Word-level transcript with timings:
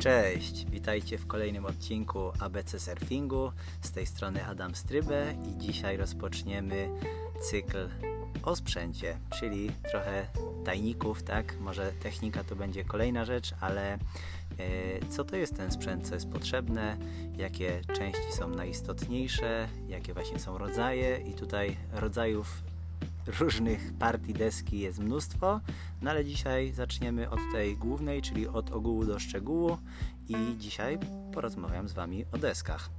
Cześć, 0.00 0.66
witajcie 0.70 1.18
w 1.18 1.26
kolejnym 1.26 1.66
odcinku 1.66 2.32
ABC 2.38 2.80
Surfingu. 2.80 3.52
Z 3.82 3.90
tej 3.90 4.06
strony 4.06 4.46
Adam 4.46 4.74
Strybę 4.74 5.34
i 5.44 5.58
dzisiaj 5.58 5.96
rozpoczniemy 5.96 6.88
cykl 7.40 7.88
o 8.42 8.56
sprzęcie, 8.56 9.18
czyli 9.40 9.70
trochę 9.90 10.26
tajników, 10.64 11.22
tak? 11.22 11.60
Może 11.60 11.92
technika 11.92 12.44
to 12.44 12.56
będzie 12.56 12.84
kolejna 12.84 13.24
rzecz, 13.24 13.54
ale 13.60 13.92
e, 13.92 13.98
co 15.10 15.24
to 15.24 15.36
jest 15.36 15.56
ten 15.56 15.70
sprzęt, 15.70 16.08
co 16.08 16.14
jest 16.14 16.30
potrzebne, 16.30 16.96
jakie 17.36 17.80
części 17.96 18.32
są 18.32 18.48
najistotniejsze, 18.48 19.68
jakie 19.88 20.14
właśnie 20.14 20.38
są 20.38 20.58
rodzaje 20.58 21.18
i 21.18 21.34
tutaj 21.34 21.76
rodzajów 21.92 22.62
różnych 23.40 23.92
partii 23.98 24.32
deski 24.32 24.78
jest 24.78 24.98
mnóstwo, 24.98 25.60
no 26.02 26.10
ale 26.10 26.24
dzisiaj 26.24 26.72
zaczniemy 26.72 27.30
od 27.30 27.40
tej 27.52 27.76
głównej, 27.76 28.22
czyli 28.22 28.48
od 28.48 28.70
ogółu 28.70 29.04
do 29.04 29.18
szczegółu 29.18 29.78
i 30.28 30.56
dzisiaj 30.58 30.98
porozmawiam 31.34 31.88
z 31.88 31.92
Wami 31.92 32.24
o 32.32 32.38
deskach. 32.38 32.90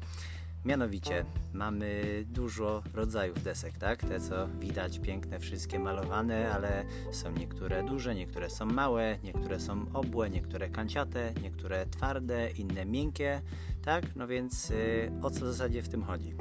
Mianowicie 0.65 1.25
mamy 1.53 2.03
dużo 2.25 2.83
rodzajów 2.93 3.43
desek, 3.43 3.77
tak? 3.77 3.99
Te 3.99 4.19
co 4.19 4.47
widać 4.47 4.99
piękne, 4.99 5.39
wszystkie 5.39 5.79
malowane, 5.79 6.53
ale 6.53 6.85
są 7.11 7.31
niektóre 7.31 7.83
duże, 7.83 8.15
niektóre 8.15 8.49
są 8.49 8.65
małe, 8.65 9.17
niektóre 9.23 9.59
są 9.59 9.85
obłe, 9.93 10.29
niektóre 10.29 10.69
kanciate, 10.69 11.33
niektóre 11.41 11.85
twarde, 11.85 12.51
inne 12.51 12.85
miękkie, 12.85 13.41
tak? 13.85 14.15
No 14.15 14.27
więc 14.27 14.69
yy, 14.69 15.11
o 15.21 15.31
co 15.31 15.39
w 15.39 15.47
zasadzie 15.47 15.81
w 15.81 15.89
tym 15.89 16.03
chodzi? 16.03 16.33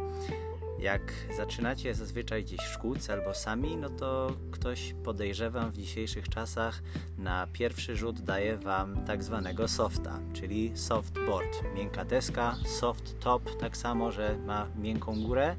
Jak 0.80 1.12
zaczynacie 1.36 1.94
zazwyczaj 1.94 2.44
gdzieś 2.44 2.60
w 2.60 2.72
szkółce 2.72 3.12
albo 3.12 3.34
sami, 3.34 3.76
no 3.76 3.90
to 3.90 4.36
ktoś 4.50 4.94
podejrzewam 5.04 5.70
w 5.70 5.76
dzisiejszych 5.76 6.28
czasach 6.28 6.82
na 7.18 7.46
pierwszy 7.52 7.96
rzut 7.96 8.20
daje 8.20 8.56
Wam 8.56 9.04
tak 9.04 9.22
zwanego 9.22 9.68
softa, 9.68 10.20
czyli 10.32 10.72
softboard, 10.74 11.62
miękka 11.74 12.04
deska, 12.04 12.56
soft 12.66 13.18
top, 13.18 13.56
tak 13.60 13.76
samo, 13.76 14.12
że 14.12 14.38
ma 14.46 14.66
miękką 14.76 15.22
górę. 15.22 15.56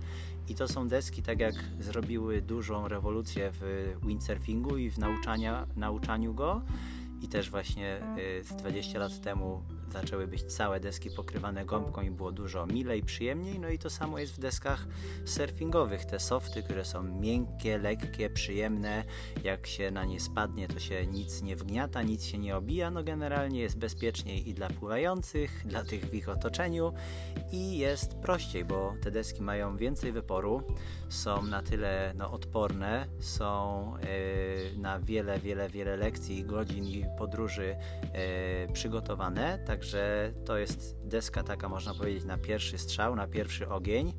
I 0.50 0.56
to 0.56 0.68
są 0.68 0.88
deski, 0.88 1.24
tak 1.24 1.40
jak 1.40 1.56
zrobiły 1.80 2.42
dużą 2.42 2.88
rewolucję 2.88 3.52
w 3.54 3.94
windsurfingu 4.04 4.78
i 4.78 4.90
w 4.90 4.98
nauczania, 4.98 5.68
nauczaniu 5.76 6.34
go. 6.34 6.62
I 7.22 7.28
też 7.28 7.50
właśnie 7.50 8.02
20 8.58 8.98
y, 8.98 9.00
lat 9.00 9.22
temu 9.22 9.64
zaczęły 9.92 10.28
być 10.28 10.44
całe 10.44 10.80
deski 10.80 11.10
pokrywane 11.12 11.66
gąbką 11.66 12.02
i 12.02 12.12
było 12.12 12.32
dużo 12.32 12.66
milej, 12.66 13.04
przyjemniej. 13.04 13.60
No 13.60 13.70
i 13.70 13.80
to 13.80 13.90
samo 13.90 14.20
jest 14.20 14.34
w 14.34 14.40
deskach 14.40 14.88
surfingowych. 15.26 16.06
Te 16.06 16.20
softy, 16.20 16.64
które 16.64 16.86
są 16.86 17.04
miękkie, 17.04 17.78
lekkie, 17.78 18.30
przyjemne. 18.30 19.04
Jak 19.44 19.68
się 19.68 19.92
na 19.92 20.06
nie 20.06 20.20
spadnie, 20.20 20.68
to 20.68 20.80
się 20.80 21.08
nic 21.08 21.42
nie 21.42 21.56
wgniata, 21.56 22.02
nic 22.02 22.26
się 22.26 22.38
nie 22.38 22.58
obija. 22.58 22.92
No 22.92 23.04
generalnie 23.04 23.60
jest 23.60 23.78
bezpieczniej 23.78 24.50
i 24.50 24.54
dla 24.54 24.70
pływających, 24.70 25.64
dla 25.66 25.84
tych 25.84 26.06
w 26.06 26.14
ich 26.14 26.30
otoczeniu 26.30 26.94
i 27.52 27.78
jest 27.78 28.14
prościej, 28.14 28.66
bo 28.66 28.94
te 29.02 29.12
deski 29.12 29.42
mają 29.42 29.78
więcej 29.78 30.12
wyporu, 30.12 30.64
są 31.12 31.44
na 31.44 31.62
tyle 31.62 32.14
no, 32.18 32.32
odporne, 32.32 33.08
są 33.20 33.94
yy, 34.74 34.82
na 34.82 35.00
wiele, 35.00 35.40
wiele, 35.40 35.70
wiele 35.70 35.98
lekcji, 35.98 36.44
godzin 36.44 36.86
i 36.86 37.06
podróży 37.18 37.76
yy, 38.68 38.74
przygotowane. 38.74 39.60
Tak 39.66 39.82
Także 39.82 40.34
to 40.46 40.58
jest 40.58 40.96
deska 41.04 41.44
taka, 41.44 41.70
można 41.70 41.94
powiedzieć, 41.94 42.24
na 42.26 42.38
pierwszy 42.38 42.78
strzał, 42.78 43.16
na 43.16 43.28
pierwszy 43.28 43.70
ogień. 43.70 44.14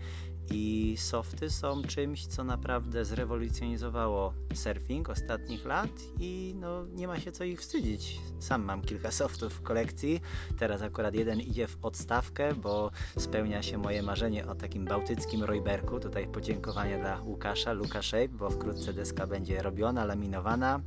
I 0.50 0.94
softy 0.98 1.50
są 1.50 1.82
czymś, 1.82 2.26
co 2.26 2.44
naprawdę 2.44 3.04
zrewolucjonizowało 3.04 4.34
surfing 4.54 5.08
ostatnich 5.08 5.64
lat 5.64 5.90
i 6.20 6.54
no, 6.60 6.86
nie 6.86 7.08
ma 7.08 7.20
się 7.20 7.32
co 7.32 7.44
ich 7.44 7.60
wstydzić. 7.60 8.20
Sam 8.40 8.64
mam 8.64 8.82
kilka 8.82 9.10
softów 9.10 9.52
w 9.52 9.62
kolekcji. 9.62 10.20
Teraz 10.58 10.82
akurat 10.82 11.14
jeden 11.14 11.40
idzie 11.40 11.66
w 11.66 11.78
odstawkę, 11.82 12.54
bo 12.54 12.90
spełnia 13.18 13.62
się 13.62 13.78
moje 13.78 14.02
marzenie 14.02 14.46
o 14.46 14.54
takim 14.54 14.84
bałtyckim 14.84 15.44
rojberku. 15.44 16.00
Tutaj 16.00 16.26
podziękowanie 16.26 16.98
dla 16.98 17.20
Łukasza, 17.22 17.72
Luka 17.72 18.02
Shape, 18.02 18.28
bo 18.28 18.50
wkrótce 18.50 18.92
deska 18.92 19.26
będzie 19.26 19.62
robiona, 19.62 20.04
laminowana. 20.04 20.80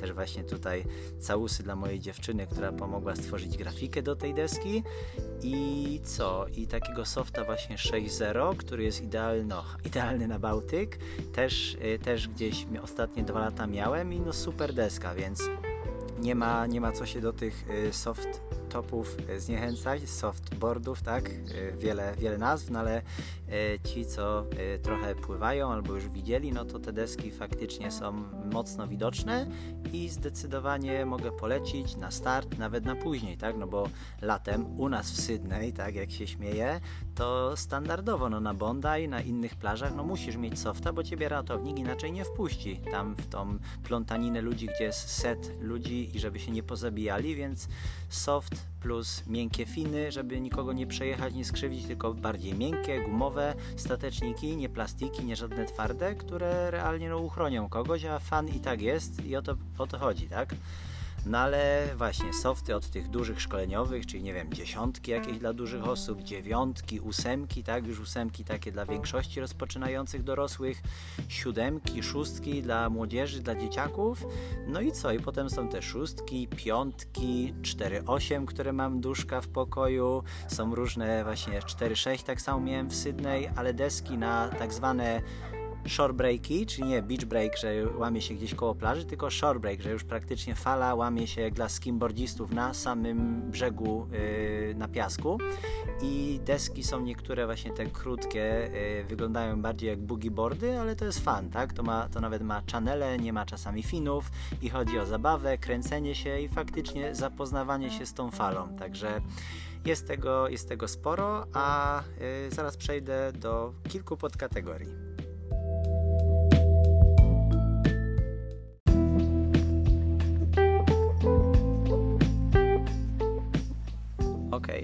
Też 0.00 0.12
właśnie 0.12 0.44
tutaj 0.44 0.84
całusy 1.18 1.62
dla 1.62 1.76
mojej 1.76 2.00
dziewczyny, 2.00 2.46
która 2.46 2.72
pomogła 2.72 3.16
stworzyć 3.16 3.56
grafikę 3.56 4.02
do 4.02 4.16
tej 4.16 4.34
deski. 4.34 4.82
I 5.42 6.00
co? 6.04 6.46
I 6.46 6.66
takiego 6.66 7.04
softa 7.04 7.44
właśnie 7.44 7.76
6.0, 7.76 8.56
który 8.56 8.84
jest 8.84 8.99
idealny, 9.02 9.44
no, 9.44 9.64
idealny 9.84 10.28
na 10.28 10.38
Bałtyk. 10.38 10.98
Też, 11.32 11.74
y, 11.74 11.98
też 11.98 12.28
gdzieś 12.28 12.66
ostatnie 12.82 13.22
dwa 13.22 13.40
lata 13.40 13.66
miałem 13.66 14.12
i 14.12 14.20
no 14.20 14.32
super 14.32 14.74
deska, 14.74 15.14
więc 15.14 15.42
nie 16.20 16.34
ma, 16.34 16.66
nie 16.66 16.80
ma 16.80 16.92
co 16.92 17.06
się 17.06 17.20
do 17.20 17.32
tych 17.32 17.70
y, 17.70 17.92
soft 17.92 18.40
topów 18.70 19.16
e, 19.28 19.40
zniechęcać, 19.40 20.08
softboardów, 20.08 21.02
tak, 21.02 21.30
e, 21.30 21.32
wiele, 21.76 22.14
wiele 22.18 22.38
nazw, 22.38 22.70
no 22.70 22.78
ale 22.78 22.96
e, 22.96 23.02
ci, 23.84 24.06
co 24.06 24.46
trochę 24.82 25.14
pływają 25.14 25.72
albo 25.72 25.94
już 25.94 26.08
widzieli, 26.08 26.52
no 26.52 26.64
to 26.64 26.78
te 26.78 26.92
deski 26.92 27.30
faktycznie 27.30 27.90
są 27.90 28.12
mocno 28.52 28.88
widoczne 28.88 29.46
i 29.92 30.08
zdecydowanie 30.08 31.06
mogę 31.06 31.32
polecić 31.32 31.96
na 31.96 32.10
start, 32.10 32.58
nawet 32.58 32.84
na 32.84 32.96
później, 32.96 33.36
tak, 33.36 33.56
no 33.56 33.66
bo 33.66 33.88
latem 34.22 34.80
u 34.80 34.88
nas 34.88 35.10
w 35.10 35.20
Sydney, 35.20 35.72
tak, 35.72 35.94
jak 35.94 36.10
się 36.10 36.26
śmieje, 36.26 36.80
to 37.14 37.56
standardowo, 37.56 38.28
no 38.28 38.40
na 38.40 38.54
Bondi, 38.54 39.08
na 39.08 39.20
innych 39.20 39.56
plażach, 39.56 39.94
no 39.96 40.04
musisz 40.04 40.36
mieć 40.36 40.58
softa, 40.58 40.92
bo 40.92 41.02
ciebie 41.02 41.28
ratownik 41.28 41.78
inaczej 41.78 42.12
nie 42.12 42.24
wpuści 42.24 42.80
tam 42.90 43.14
w 43.14 43.26
tą 43.26 43.58
plątaninę 43.84 44.40
ludzi, 44.40 44.68
gdzie 44.74 44.84
jest 44.84 45.08
set 45.08 45.52
ludzi 45.60 46.16
i 46.16 46.20
żeby 46.20 46.38
się 46.38 46.50
nie 46.50 46.62
pozabijali, 46.62 47.34
więc 47.34 47.68
soft 48.08 48.59
plus 48.80 49.26
miękkie 49.26 49.66
finy, 49.66 50.12
żeby 50.12 50.40
nikogo 50.40 50.72
nie 50.72 50.86
przejechać, 50.86 51.34
nie 51.34 51.44
skrzywdzić, 51.44 51.86
tylko 51.86 52.14
bardziej 52.14 52.54
miękkie, 52.54 53.00
gumowe 53.00 53.54
stateczniki, 53.76 54.56
nie 54.56 54.68
plastiki, 54.68 55.24
nie 55.24 55.36
żadne 55.36 55.66
twarde, 55.66 56.14
które 56.14 56.70
realnie 56.70 57.08
no, 57.08 57.18
uchronią 57.18 57.68
kogoś, 57.68 58.04
a 58.04 58.18
fan 58.18 58.48
i 58.48 58.60
tak 58.60 58.82
jest 58.82 59.24
i 59.24 59.36
o 59.36 59.42
to, 59.42 59.56
o 59.78 59.86
to 59.86 59.98
chodzi, 59.98 60.28
tak? 60.28 60.54
No 61.26 61.38
ale 61.38 61.88
właśnie 61.96 62.32
softy 62.32 62.76
od 62.76 62.90
tych 62.90 63.08
dużych 63.08 63.40
szkoleniowych, 63.40 64.06
czyli 64.06 64.22
nie 64.22 64.34
wiem, 64.34 64.52
dziesiątki 64.52 65.10
jakieś 65.10 65.38
dla 65.38 65.52
dużych 65.52 65.88
osób, 65.88 66.22
dziewiątki, 66.22 67.00
ósemki, 67.00 67.64
tak, 67.64 67.86
już 67.86 68.00
ósemki 68.00 68.44
takie 68.44 68.72
dla 68.72 68.86
większości 68.86 69.40
rozpoczynających 69.40 70.22
dorosłych, 70.22 70.82
siódemki, 71.28 72.02
szóstki 72.02 72.62
dla 72.62 72.90
młodzieży, 72.90 73.40
dla 73.40 73.54
dzieciaków. 73.54 74.26
No 74.66 74.80
i 74.80 74.92
co? 74.92 75.12
I 75.12 75.20
potem 75.20 75.50
są 75.50 75.68
te 75.68 75.82
szóstki, 75.82 76.48
piątki, 76.48 77.54
4-8, 77.62 78.44
które 78.44 78.72
mam 78.72 79.00
duszka 79.00 79.40
w 79.40 79.48
pokoju. 79.48 80.22
Są 80.48 80.74
różne 80.74 81.24
właśnie 81.24 81.60
4-6, 81.60 82.22
tak 82.22 82.40
samo 82.40 82.60
miałem 82.60 82.88
w 82.88 82.94
Sydney, 82.94 83.48
ale 83.56 83.74
deski 83.74 84.18
na 84.18 84.48
tak 84.48 84.72
zwane 84.74 85.22
shore 85.88 86.12
breaki, 86.12 86.66
czyli 86.66 86.88
nie 86.88 87.02
beach 87.02 87.24
break, 87.24 87.56
że 87.56 87.68
łamie 87.98 88.20
się 88.20 88.34
gdzieś 88.34 88.54
koło 88.54 88.74
plaży, 88.74 89.04
tylko 89.04 89.30
shore 89.30 89.60
break, 89.60 89.80
że 89.80 89.90
już 89.90 90.04
praktycznie 90.04 90.54
fala 90.54 90.94
łamie 90.94 91.26
się 91.26 91.50
dla 91.50 91.68
skimboardzistów 91.68 92.50
na 92.50 92.74
samym 92.74 93.50
brzegu 93.50 94.06
yy, 94.12 94.74
na 94.74 94.88
piasku 94.88 95.38
i 96.02 96.40
deski 96.44 96.84
są 96.84 97.00
niektóre 97.00 97.46
właśnie 97.46 97.70
te 97.70 97.86
krótkie, 97.86 98.70
yy, 98.98 99.04
wyglądają 99.04 99.62
bardziej 99.62 99.88
jak 99.88 99.98
boogie 99.98 100.30
boardy, 100.30 100.80
ale 100.80 100.96
to 100.96 101.04
jest 101.04 101.24
fan, 101.24 101.50
tak? 101.50 101.72
To, 101.72 101.82
ma, 101.82 102.08
to 102.08 102.20
nawet 102.20 102.42
ma 102.42 102.62
channele, 102.72 103.18
nie 103.18 103.32
ma 103.32 103.46
czasami 103.46 103.82
finów 103.82 104.30
i 104.62 104.70
chodzi 104.70 104.98
o 104.98 105.06
zabawę, 105.06 105.58
kręcenie 105.58 106.14
się 106.14 106.40
i 106.40 106.48
faktycznie 106.48 107.14
zapoznawanie 107.14 107.90
się 107.90 108.06
z 108.06 108.14
tą 108.14 108.30
falą, 108.30 108.76
także 108.78 109.20
jest 109.84 110.06
tego, 110.06 110.48
jest 110.48 110.68
tego 110.68 110.88
sporo, 110.88 111.46
a 111.52 112.02
yy, 112.44 112.50
zaraz 112.50 112.76
przejdę 112.76 113.32
do 113.32 113.72
kilku 113.88 114.16
podkategorii. 114.16 115.09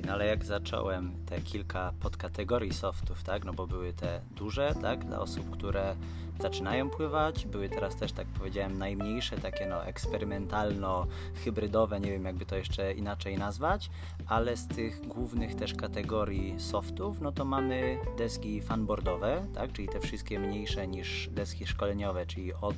No 0.07 0.13
ale 0.13 0.27
jak 0.27 0.45
zacząłem 0.45 1.13
te 1.27 1.41
kilka 1.41 1.93
podkategorii 2.01 2.75
softów, 2.75 3.23
tak, 3.23 3.45
no 3.45 3.53
bo 3.53 3.67
były 3.67 3.93
te 3.93 4.21
duże, 4.31 4.75
tak, 4.83 5.05
dla 5.05 5.21
osób, 5.21 5.51
które 5.51 5.97
zaczynają 6.41 6.91
pływać, 6.91 7.47
były 7.47 7.69
teraz 7.69 7.97
też, 7.97 8.13
tak 8.13 8.27
powiedziałem, 8.27 8.79
najmniejsze, 8.79 9.39
takie 9.39 9.67
no 9.67 9.85
eksperymentalno-hybrydowe, 9.85 12.01
nie 12.01 12.11
wiem 12.11 12.25
jakby 12.25 12.47
to 12.47 12.57
jeszcze 12.57 12.93
inaczej 12.93 13.39
nazwać, 13.39 13.91
ale 14.27 14.57
z 14.57 14.67
tych 14.67 15.09
głównych 15.09 15.55
też 15.55 15.75
kategorii 15.75 16.61
softów, 16.61 17.21
no 17.21 17.33
to 17.33 17.45
mamy 17.45 17.99
deski 18.19 18.61
fanboardowe, 18.61 19.47
tak, 19.55 19.73
czyli 19.73 19.89
te 19.89 20.01
wszystkie 20.01 20.39
mniejsze 20.39 20.89
niż 20.89 21.29
deski 21.29 21.67
szkoleniowe, 21.67 22.27
czyli 22.27 22.55
od 22.55 22.77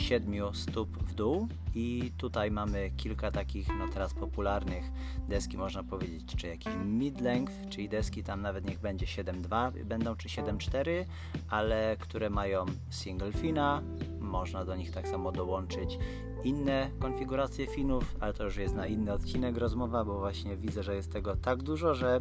7 0.00 0.54
stóp 0.54 0.98
w 0.98 1.14
dół. 1.14 1.48
I 1.74 2.12
tutaj 2.16 2.50
mamy 2.50 2.90
kilka 2.96 3.30
takich 3.30 3.68
no 3.78 3.88
teraz 3.88 4.14
popularnych 4.14 4.84
deski 5.28 5.58
można 5.58 5.82
powiedzieć, 5.82 6.36
czy 6.36 6.46
jakiś 6.46 6.72
mid-length, 6.72 7.68
czyli 7.68 7.88
deski 7.88 8.22
tam 8.22 8.42
nawet 8.42 8.64
niech 8.64 8.80
będzie 8.80 9.06
7.2 9.06 9.84
będą, 9.84 10.16
czy 10.16 10.28
7.4, 10.28 11.04
ale 11.50 11.96
które 12.00 12.30
mają 12.30 12.66
single 12.90 13.32
fina, 13.32 13.82
Można 14.30 14.64
do 14.64 14.76
nich 14.76 14.90
tak 14.90 15.08
samo 15.08 15.32
dołączyć 15.32 15.98
inne 16.44 16.90
konfiguracje 16.98 17.66
finów, 17.66 18.16
ale 18.20 18.32
to 18.32 18.44
już 18.44 18.56
jest 18.56 18.74
na 18.74 18.86
inny 18.86 19.12
odcinek 19.12 19.56
rozmowa, 19.56 20.04
bo 20.04 20.18
właśnie 20.18 20.56
widzę, 20.56 20.82
że 20.82 20.94
jest 20.94 21.12
tego 21.12 21.36
tak 21.36 21.62
dużo, 21.62 21.94
że 21.94 22.20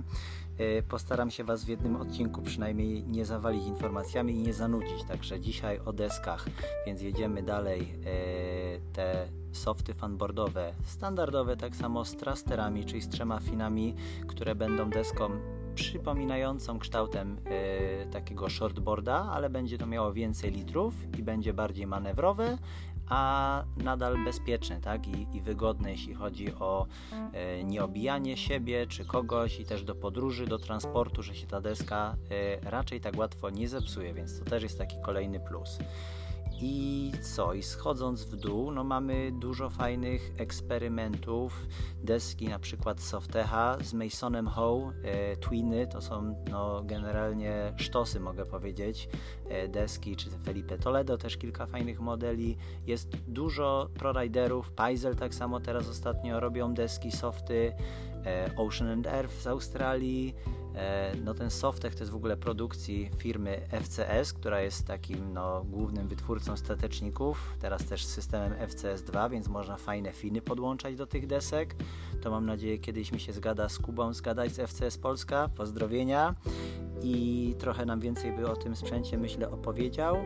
y, 0.60 0.84
postaram 0.90 1.32
się 1.32 1.44
Was 1.44 1.66
w 1.66 1.68
jednym 1.68 1.96
odcinku 1.96 2.42
przynajmniej 2.42 3.04
nie 3.04 3.26
zawalić 3.26 3.68
informacjami 3.68 4.34
i 4.34 4.42
nie 4.42 4.54
zanudzić. 4.54 5.04
Także 5.08 5.40
dzisiaj 5.40 5.80
o 5.86 5.94
deskach, 5.94 6.46
więc 6.86 7.02
jedziemy 7.02 7.44
dalej. 7.44 7.82
Y, 7.82 8.94
te 8.94 9.28
softy 9.52 9.94
fanboardowe, 9.94 10.74
standardowe, 10.86 11.58
tak 11.58 11.76
samo 11.76 12.06
z 12.06 12.16
trasterami, 12.18 12.86
czyli 12.86 13.02
z 13.02 13.10
trzema 13.10 13.40
finami, 13.40 13.96
które 14.28 14.56
będą 14.56 14.90
deską 14.90 15.30
przypominającą 15.80 16.80
kształtem 16.80 17.38
y, 17.38 18.12
takiego 18.12 18.50
shortboarda, 18.50 19.30
ale 19.32 19.50
będzie 19.50 19.78
to 19.78 19.86
miało 19.86 20.14
więcej 20.14 20.52
litrów 20.52 20.94
i 21.18 21.24
będzie 21.24 21.54
bardziej 21.54 21.88
manewrowe, 21.88 22.58
a 23.10 23.64
nadal 23.78 24.24
bezpieczne 24.26 24.82
tak? 24.82 25.08
I, 25.08 25.28
i 25.38 25.42
wygodne, 25.42 25.92
jeśli 25.92 26.14
chodzi 26.14 26.54
o 26.54 26.88
y, 27.60 27.64
nieobijanie 27.64 28.38
siebie 28.38 28.88
czy 28.88 29.06
kogoś 29.06 29.60
i 29.60 29.66
też 29.66 29.84
do 29.84 29.96
podróży, 29.96 30.48
do 30.48 30.60
transportu, 30.60 31.24
że 31.24 31.36
się 31.36 31.48
ta 31.48 31.62
deska 31.62 32.16
y, 32.64 32.70
raczej 32.70 33.02
tak 33.02 33.18
łatwo 33.18 33.50
nie 33.50 33.70
zepsuje, 33.70 34.14
więc 34.14 34.40
to 34.40 34.46
też 34.46 34.64
jest 34.64 34.78
taki 34.78 35.02
kolejny 35.02 35.40
plus. 35.40 35.80
I 36.62 37.12
co? 37.22 37.54
I 37.54 37.64
schodząc 37.64 38.24
w 38.24 38.36
dół, 38.36 38.72
no 38.72 38.84
mamy 38.84 39.32
dużo 39.32 39.70
fajnych 39.70 40.32
eksperymentów. 40.38 41.68
Deski 42.04 42.48
na 42.48 42.60
przykład 42.60 43.02
Softecha 43.02 43.78
z 43.84 43.94
Masonem 43.94 44.48
Howe, 44.48 44.94
e, 45.04 45.38
Twiny, 45.38 45.88
to 45.88 46.02
są 46.02 46.36
no, 46.52 46.84
generalnie 46.84 47.74
sztosy, 47.78 48.20
mogę 48.20 48.46
powiedzieć. 48.46 49.10
E, 49.50 49.68
deski, 49.68 50.16
czy 50.16 50.30
Felipe 50.30 50.78
Toledo, 50.78 51.18
też 51.18 51.38
kilka 51.38 51.66
fajnych 51.66 52.00
modeli. 52.00 52.58
Jest 52.88 53.10
dużo 53.28 53.90
proriderów. 53.94 54.72
Paisel 54.72 55.16
tak 55.16 55.36
samo 55.36 55.60
teraz 55.60 55.90
ostatnio 55.90 56.40
robią 56.40 56.74
deski, 56.74 57.12
softy. 57.12 57.74
E, 58.26 58.52
Ocean 58.56 58.90
and 58.90 59.08
Earth 59.08 59.42
z 59.42 59.48
Australii. 59.48 60.36
E, 60.76 61.12
no 61.26 61.34
ten 61.34 61.50
Softech 61.50 61.96
to 61.96 62.00
jest 62.00 62.12
w 62.12 62.16
ogóle 62.16 62.38
produkcji 62.38 63.10
firmy 63.18 63.62
FCS, 63.84 64.34
która 64.34 64.62
jest 64.62 64.88
takim 64.88 65.34
no, 65.34 65.64
głównym 65.64 66.08
wytwórcą 66.08 66.58
stateczników, 66.58 67.56
teraz 67.60 67.86
też 67.86 68.06
z 68.06 68.14
systemem 68.14 68.54
FCS2, 68.54 69.32
więc 69.32 69.48
można 69.48 69.78
fajne 69.78 70.12
finy 70.12 70.42
podłączać 70.42 70.96
do 70.96 71.08
tych 71.08 71.28
desek. 71.28 71.76
To 72.22 72.32
mam 72.32 72.46
nadzieję 72.46 72.80
kiedyś 72.80 73.12
mi 73.12 73.20
się 73.20 73.34
zgada 73.34 73.70
z 73.70 73.80
Kubą 73.80 74.14
zgadać 74.14 74.52
z 74.52 74.70
FCS 74.70 74.98
Polska. 74.98 75.50
Pozdrowienia 75.56 76.36
i 77.04 77.56
trochę 77.60 77.86
nam 77.86 78.00
więcej 78.00 78.32
by 78.32 78.48
o 78.48 78.56
tym 78.56 78.76
sprzęcie 78.76 79.18
myślę 79.18 79.52
opowiedział. 79.52 80.18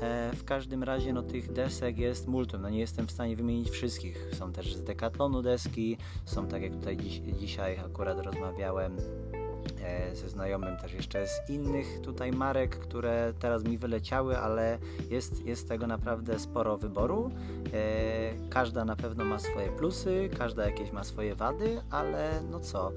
E, 0.00 0.32
w 0.36 0.44
każdym 0.44 0.82
razie 0.82 1.12
no, 1.12 1.22
tych 1.22 1.52
desek 1.52 1.98
jest 1.98 2.28
multum, 2.28 2.62
no 2.62 2.70
nie 2.70 2.78
jestem 2.78 3.06
w 3.06 3.10
stanie 3.10 3.36
wymienić 3.36 3.70
wszystkich. 3.70 4.30
Są 4.32 4.52
też 4.52 4.74
z 4.74 4.82
Decathlonu 4.82 5.42
deski, 5.42 5.96
są 6.24 6.46
tak 6.46 6.62
jak 6.62 6.72
tutaj 6.72 6.96
dziś, 6.96 7.20
dzisiaj 7.38 7.78
akurat 7.78 8.18
rozmawiałem 8.18 8.96
E, 9.82 10.16
ze 10.16 10.28
znajomym 10.28 10.76
też 10.76 10.92
jeszcze 10.92 11.26
z 11.26 11.50
innych 11.50 12.00
tutaj 12.00 12.32
marek, 12.32 12.78
które 12.78 13.32
teraz 13.38 13.64
mi 13.64 13.78
wyleciały, 13.78 14.38
ale 14.38 14.78
jest, 15.10 15.46
jest 15.46 15.68
tego 15.68 15.86
naprawdę 15.86 16.38
sporo 16.38 16.76
wyboru. 16.76 17.30
E, 17.72 18.48
każda 18.50 18.84
na 18.84 18.96
pewno 18.96 19.24
ma 19.24 19.38
swoje 19.38 19.68
plusy, 19.68 20.30
każda 20.38 20.66
jakieś 20.66 20.92
ma 20.92 21.04
swoje 21.04 21.34
wady, 21.34 21.80
ale 21.90 22.42
no 22.50 22.60
co, 22.60 22.92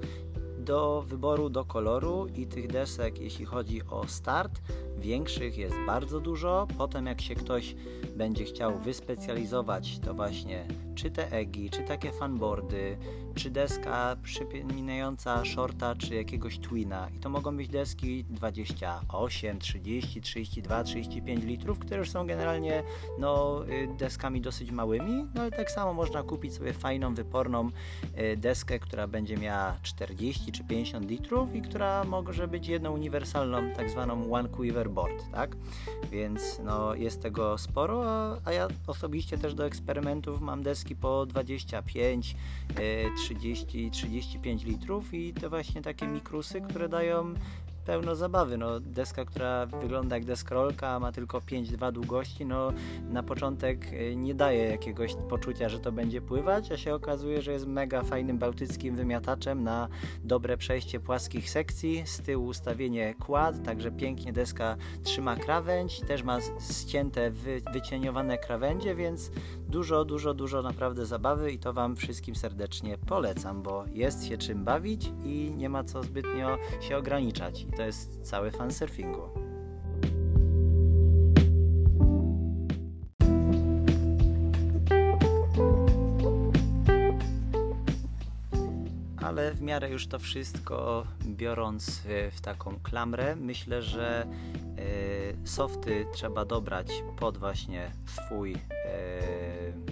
do 0.58 1.04
wyboru, 1.06 1.50
do 1.50 1.64
koloru 1.64 2.26
i 2.34 2.46
tych 2.46 2.66
desek, 2.66 3.18
jeśli 3.18 3.44
chodzi 3.44 3.82
o 3.90 4.08
start, 4.08 4.60
większych 5.02 5.58
jest 5.58 5.76
bardzo 5.86 6.20
dużo. 6.20 6.66
Potem, 6.78 7.06
jak 7.06 7.20
się 7.20 7.34
ktoś 7.34 7.74
będzie 8.16 8.44
chciał 8.44 8.78
wyspecjalizować, 8.78 9.98
to 9.98 10.14
właśnie 10.14 10.66
czy 10.94 11.10
te 11.10 11.32
egi, 11.32 11.70
czy 11.70 11.82
takie 11.82 12.12
fanboardy, 12.12 12.96
czy 13.34 13.50
deska 13.50 14.16
przypominająca 14.22 15.44
shorta, 15.44 15.94
czy 15.94 16.14
jakiegoś 16.14 16.58
twina. 16.58 17.08
I 17.16 17.18
to 17.18 17.30
mogą 17.30 17.56
być 17.56 17.68
deski 17.68 18.24
28, 18.24 19.58
30, 19.58 20.20
32, 20.20 20.84
35 20.84 21.44
litrów, 21.44 21.78
które 21.78 21.98
już 21.98 22.10
są 22.10 22.26
generalnie 22.26 22.82
no, 23.18 23.62
y, 23.68 23.88
deskami 23.98 24.40
dosyć 24.40 24.70
małymi, 24.70 25.26
no 25.34 25.42
ale 25.42 25.50
tak 25.50 25.70
samo 25.70 25.94
można 25.94 26.22
kupić 26.22 26.54
sobie 26.54 26.72
fajną, 26.72 27.14
wyporną 27.14 27.70
y, 28.18 28.36
deskę, 28.36 28.78
która 28.78 29.06
będzie 29.06 29.36
miała 29.36 29.76
40 29.82 30.52
czy 30.52 30.64
50 30.64 31.10
litrów 31.10 31.54
i 31.54 31.62
która 31.62 32.04
może 32.04 32.48
być 32.48 32.68
jedną 32.68 32.92
uniwersalną, 32.92 33.72
tak 33.76 33.90
zwaną 33.90 34.32
one 34.32 34.48
quiver 34.48 34.90
board, 34.90 35.30
tak? 35.32 35.56
Więc 36.10 36.60
no, 36.64 36.94
jest 36.94 37.22
tego 37.22 37.58
sporo, 37.58 38.04
a, 38.44 38.52
ja 38.52 38.68
osobiście 38.86 39.38
też 39.38 39.54
do 39.54 39.66
eksperymentów 39.66 40.40
mam 40.40 40.62
deski 40.62 40.81
po 40.84 41.26
25, 41.26 42.36
30, 43.16 43.90
35 43.90 44.64
litrów 44.64 45.14
i 45.14 45.32
to 45.32 45.50
właśnie 45.50 45.82
takie 45.82 46.06
mikrusy, 46.06 46.60
które 46.60 46.88
dają 46.88 47.34
pełno 47.84 48.14
zabawy. 48.14 48.58
No, 48.58 48.80
deska, 48.80 49.24
która 49.24 49.66
wygląda 49.66 50.16
jak 50.16 50.24
deskrolka, 50.24 51.00
ma 51.00 51.12
tylko 51.12 51.38
5,2 51.38 51.92
długości, 51.92 52.46
no 52.46 52.72
na 53.10 53.22
początek 53.22 53.92
y, 53.92 54.16
nie 54.16 54.34
daje 54.34 54.64
jakiegoś 54.64 55.14
poczucia, 55.28 55.68
że 55.68 55.80
to 55.80 55.92
będzie 55.92 56.20
pływać, 56.20 56.72
a 56.72 56.76
się 56.76 56.94
okazuje, 56.94 57.42
że 57.42 57.52
jest 57.52 57.66
mega 57.66 58.02
fajnym 58.02 58.38
bałtyckim 58.38 58.96
wymiataczem 58.96 59.62
na 59.64 59.88
dobre 60.24 60.56
przejście 60.56 61.00
płaskich 61.00 61.50
sekcji. 61.50 62.02
Z 62.06 62.22
tyłu 62.22 62.46
ustawienie 62.46 63.14
kład, 63.14 63.64
także 63.64 63.90
pięknie 63.90 64.32
deska 64.32 64.76
trzyma 65.02 65.36
krawędź, 65.36 66.00
też 66.00 66.22
ma 66.22 66.38
ścięte, 66.80 67.30
wy, 67.30 67.62
wycieniowane 67.72 68.38
krawędzie, 68.38 68.94
więc 68.94 69.30
dużo, 69.68 70.04
dużo, 70.04 70.34
dużo 70.34 70.62
naprawdę 70.62 71.06
zabawy 71.06 71.52
i 71.52 71.58
to 71.58 71.72
Wam 71.72 71.96
wszystkim 71.96 72.34
serdecznie 72.34 72.98
polecam, 72.98 73.62
bo 73.62 73.84
jest 73.92 74.26
się 74.26 74.38
czym 74.38 74.64
bawić 74.64 75.12
i 75.24 75.52
nie 75.56 75.68
ma 75.68 75.84
co 75.84 76.02
zbytnio 76.02 76.58
się 76.80 76.96
ograniczać 76.96 77.66
to 77.76 77.82
jest 77.82 78.22
cały 78.22 78.50
fan 78.50 78.72
surfingu. 78.72 79.42
ale 89.32 89.54
w 89.54 89.62
miarę 89.62 89.90
już 89.90 90.06
to 90.06 90.18
wszystko 90.18 91.06
biorąc 91.26 92.02
e, 92.08 92.30
w 92.30 92.40
taką 92.40 92.80
klamrę, 92.82 93.36
myślę, 93.36 93.82
że 93.82 94.26
e, 94.26 95.46
softy 95.46 96.06
trzeba 96.12 96.44
dobrać 96.44 96.88
pod 97.18 97.38
właśnie 97.38 97.90
swój 98.06 98.56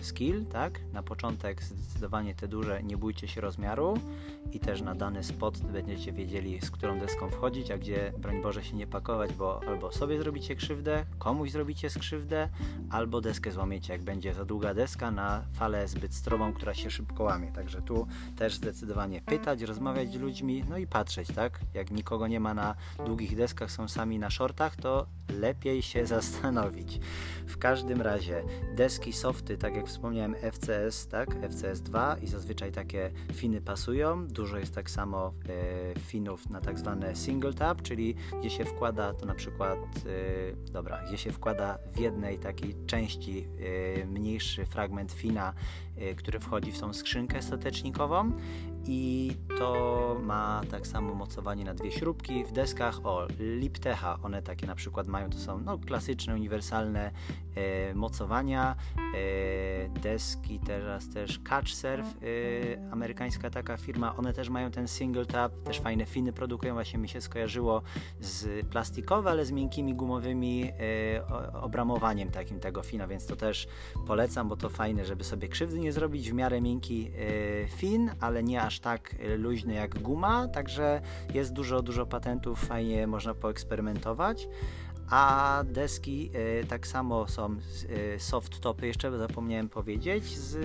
skill, 0.04 0.46
tak? 0.46 0.80
Na 0.92 1.02
początek 1.02 1.62
zdecydowanie 1.62 2.34
te 2.34 2.48
duże, 2.48 2.82
nie 2.82 2.96
bójcie 2.96 3.28
się 3.28 3.40
rozmiaru 3.40 3.94
i 4.52 4.60
też 4.60 4.82
na 4.82 4.94
dany 4.94 5.24
spot 5.24 5.58
będziecie 5.58 6.12
wiedzieli, 6.12 6.60
z 6.60 6.70
którą 6.70 6.98
deską 6.98 7.30
wchodzić, 7.30 7.70
a 7.70 7.78
gdzie, 7.78 8.12
broń 8.18 8.42
Boże, 8.42 8.64
się 8.64 8.76
nie 8.76 8.86
pakować, 8.86 9.32
bo 9.32 9.60
albo 9.68 9.92
sobie 9.92 10.18
zrobicie 10.18 10.56
krzywdę, 10.56 11.04
komuś 11.18 11.50
zrobicie 11.50 11.90
skrzywdę, 11.90 12.48
albo 12.90 13.20
deskę 13.20 13.52
złamiecie, 13.52 13.92
jak 13.92 14.02
będzie 14.02 14.34
za 14.34 14.44
długa 14.44 14.74
deska 14.74 15.10
na 15.10 15.44
falę 15.52 15.88
zbyt 15.88 16.14
stromą, 16.14 16.52
która 16.52 16.74
się 16.74 16.90
szybko 16.90 17.24
łamie. 17.24 17.52
Także 17.52 17.82
tu 17.82 18.06
też 18.36 18.54
zdecydowanie 18.54 19.20
pytać, 19.20 19.62
rozmawiać 19.62 20.12
z 20.12 20.16
ludźmi, 20.16 20.64
no 20.68 20.78
i 20.78 20.86
patrzeć, 20.86 21.28
tak? 21.28 21.60
Jak 21.74 21.90
nikogo 21.90 22.26
nie 22.26 22.40
ma 22.40 22.54
na 22.54 22.74
długich 23.06 23.36
deskach, 23.36 23.70
są 23.70 23.88
sami 23.88 24.18
na 24.18 24.30
shortach, 24.30 24.76
to 24.76 25.06
lepiej 25.38 25.82
się 25.82 26.06
zastanowić. 26.16 27.00
W 27.46 27.58
każdym 27.58 28.02
razie 28.02 28.44
deski 28.76 29.12
softy, 29.12 29.58
tak 29.58 29.76
jak 29.76 29.89
wspomniałem, 29.90 30.34
FCS, 30.52 31.08
tak? 31.08 31.40
FCS2 31.40 32.22
i 32.22 32.26
zazwyczaj 32.26 32.72
takie 32.72 33.10
finy 33.32 33.60
pasują. 33.60 34.26
Dużo 34.26 34.58
jest 34.58 34.74
tak 34.74 34.90
samo 34.90 35.32
e, 35.48 36.00
finów 36.00 36.50
na 36.50 36.60
tak 36.60 36.78
zwane 36.78 37.16
single 37.16 37.54
tap, 37.54 37.82
czyli 37.82 38.14
gdzie 38.40 38.50
się 38.50 38.64
wkłada 38.64 39.14
to 39.14 39.26
na 39.26 39.34
przykład, 39.34 39.78
e, 39.78 40.72
dobra, 40.72 41.02
gdzie 41.08 41.18
się 41.18 41.32
wkłada 41.32 41.78
w 41.94 41.98
jednej 41.98 42.38
takiej 42.38 42.74
części 42.86 43.46
e, 44.00 44.06
mniejszy 44.06 44.66
fragment 44.66 45.12
fina, 45.12 45.52
e, 45.96 46.14
który 46.14 46.40
wchodzi 46.40 46.72
w 46.72 46.80
tą 46.80 46.92
skrzynkę 46.92 47.42
statecznikową 47.42 48.32
i 48.86 49.32
to 49.58 50.16
ma 50.22 50.60
tak 50.70 50.86
samo 50.86 51.14
mocowanie 51.14 51.64
na 51.64 51.74
dwie 51.74 51.92
śrubki 51.92 52.44
w 52.44 52.52
deskach 52.52 53.06
o 53.06 53.26
Liptecha, 53.38 54.18
one 54.22 54.42
takie 54.42 54.66
na 54.66 54.74
przykład 54.74 55.06
mają, 55.06 55.30
to 55.30 55.38
są 55.38 55.60
no, 55.60 55.78
klasyczne, 55.78 56.34
uniwersalne 56.34 57.10
e, 57.54 57.94
mocowania. 57.94 58.76
E, 59.14 59.88
deski, 59.88 60.60
teraz 60.66 61.08
też 61.08 61.38
Catchsurf 61.38 62.06
e, 62.06 62.92
amerykańska 62.92 63.50
taka 63.50 63.76
firma, 63.76 64.16
one 64.16 64.32
też 64.32 64.48
mają 64.48 64.70
ten 64.70 64.88
single 64.88 65.26
tap, 65.26 65.52
też 65.64 65.80
fajne 65.80 66.06
finy 66.06 66.32
produkują, 66.32 66.74
właśnie 66.74 66.98
mi 66.98 67.08
się 67.08 67.20
skojarzyło 67.20 67.82
z 68.20 68.66
plastikowe, 68.66 69.30
ale 69.30 69.44
z 69.44 69.52
miękkimi 69.52 69.94
gumowymi 69.94 70.64
e, 70.64 71.52
obramowaniem 71.62 72.30
takim 72.30 72.60
tego 72.60 72.82
fina, 72.82 73.06
więc 73.06 73.26
to 73.26 73.36
też 73.36 73.68
polecam, 74.06 74.48
bo 74.48 74.56
to 74.56 74.68
fajne, 74.68 75.04
żeby 75.04 75.24
sobie 75.24 75.48
krzywdy 75.48 75.78
nie 75.78 75.92
zrobić, 75.92 76.30
w 76.30 76.34
miarę 76.34 76.60
miękki 76.60 77.10
e, 77.64 77.68
fin, 77.68 78.10
ale 78.20 78.42
nie 78.42 78.62
aż 78.70 78.80
tak 78.80 79.14
luźny 79.38 79.74
jak 79.74 79.98
guma, 79.98 80.48
także 80.48 81.00
jest 81.34 81.52
dużo, 81.52 81.82
dużo 81.82 82.06
patentów, 82.06 82.64
fajnie 82.64 83.06
można 83.06 83.34
poeksperymentować 83.34 84.48
a 85.10 85.64
deski 85.66 86.30
y, 86.62 86.66
tak 86.66 86.86
samo 86.86 87.28
są 87.28 87.56
y, 88.16 88.18
soft 88.18 88.60
topy, 88.60 88.86
jeszcze 88.86 89.18
zapomniałem 89.18 89.68
powiedzieć, 89.68 90.38
z 90.38 90.56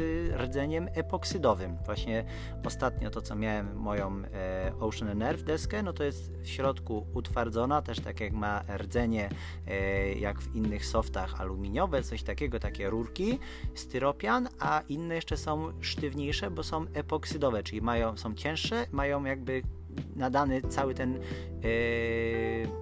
rdzeniem 0.42 0.88
epoksydowym. 0.94 1.78
Właśnie 1.86 2.26
ostatnio 2.66 3.10
to, 3.10 3.22
co 3.22 3.36
miałem 3.36 3.76
moją 3.76 4.20
y, 4.20 4.26
Ocean 4.80 5.18
Nerve 5.18 5.44
deskę, 5.44 5.84
no 5.84 5.94
to 5.94 6.04
jest 6.04 6.32
w 6.38 6.48
środku 6.48 7.08
utwardzona, 7.14 7.82
też 7.82 8.00
tak 8.00 8.20
jak 8.20 8.34
ma 8.34 8.62
rdzenie 8.78 9.30
jak 10.20 10.42
w 10.42 10.56
innych 10.56 10.86
softach 10.86 11.42
aluminiowe, 11.42 12.04
coś 12.04 12.24
takiego, 12.24 12.60
takie 12.60 12.90
rurki, 12.90 13.40
styropian, 13.76 14.50
a 14.60 14.82
inne 14.90 15.16
jeszcze 15.16 15.38
są 15.38 15.72
sztywniejsze, 15.82 16.52
bo 16.52 16.64
są 16.64 16.86
epoksydowe, 16.94 17.64
czyli 17.64 17.82
mają, 17.82 18.18
są 18.18 18.36
cięższe, 18.36 18.88
mają 18.92 19.24
jakby 19.24 19.62
nadany 20.16 20.62
cały 20.62 20.94
ten 20.94 21.14
yy, 21.14 21.20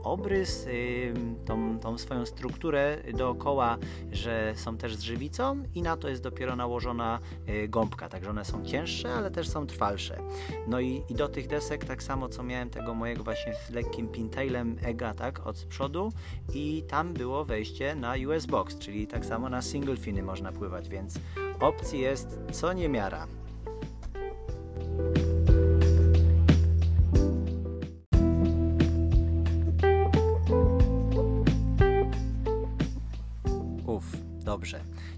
obrys, 0.03 0.65
yy, 0.65 1.13
tą, 1.46 1.79
tą 1.79 1.98
swoją 1.98 2.25
strukturę 2.25 2.98
dookoła, 3.13 3.77
że 4.12 4.53
są 4.55 4.77
też 4.77 4.96
z 4.96 5.01
żywicą 5.01 5.63
i 5.75 5.82
na 5.82 5.98
to 5.98 6.10
jest 6.10 6.24
dopiero 6.24 6.55
nałożona 6.55 7.20
yy, 7.48 7.67
gąbka, 7.67 8.10
także 8.10 8.29
one 8.29 8.46
są 8.46 8.65
cięższe, 8.65 9.13
ale 9.13 9.32
też 9.32 9.50
są 9.50 9.67
trwalsze. 9.67 10.20
No 10.67 10.79
i, 10.79 11.03
i 11.10 11.15
do 11.15 11.27
tych 11.27 11.48
desek 11.48 11.86
tak 11.86 12.03
samo 12.03 12.29
co 12.29 12.43
miałem 12.43 12.70
tego 12.70 12.93
mojego 12.93 13.24
właśnie 13.24 13.53
z 13.55 13.70
lekkim 13.70 14.08
pintailem 14.08 14.77
EGA, 14.82 15.13
tak, 15.13 15.48
od 15.48 15.58
przodu 15.58 16.12
i 16.53 16.84
tam 16.88 17.13
było 17.13 17.46
wejście 17.46 17.96
na 17.96 18.13
US 18.27 18.46
Box, 18.46 18.77
czyli 18.79 19.08
tak 19.08 19.25
samo 19.25 19.50
na 19.50 19.62
single 19.62 19.98
finy 19.98 20.24
można 20.24 20.51
pływać, 20.51 20.89
więc 20.89 21.20
opcji 21.60 22.00
jest 22.00 22.39
co 22.51 22.74
niemiara. 22.74 23.27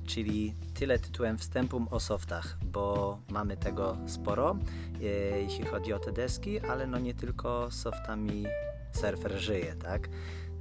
Czyli 0.06 0.56
tyle 0.74 1.00
tytułem 1.00 1.38
wstępu 1.38 1.86
o 1.92 2.00
softach, 2.00 2.58
bo 2.64 3.18
mamy 3.32 3.58
tego 3.58 3.98
sporo, 4.08 4.58
e, 5.02 5.06
jeśli 5.42 5.66
chodzi 5.66 5.94
o 5.94 6.00
te 6.00 6.12
deski, 6.12 6.60
ale 6.60 6.88
no 6.88 7.00
nie 7.00 7.14
tylko 7.14 7.72
softami 7.72 8.46
surfer 8.92 9.32
żyje, 9.32 9.76
tak? 9.76 10.10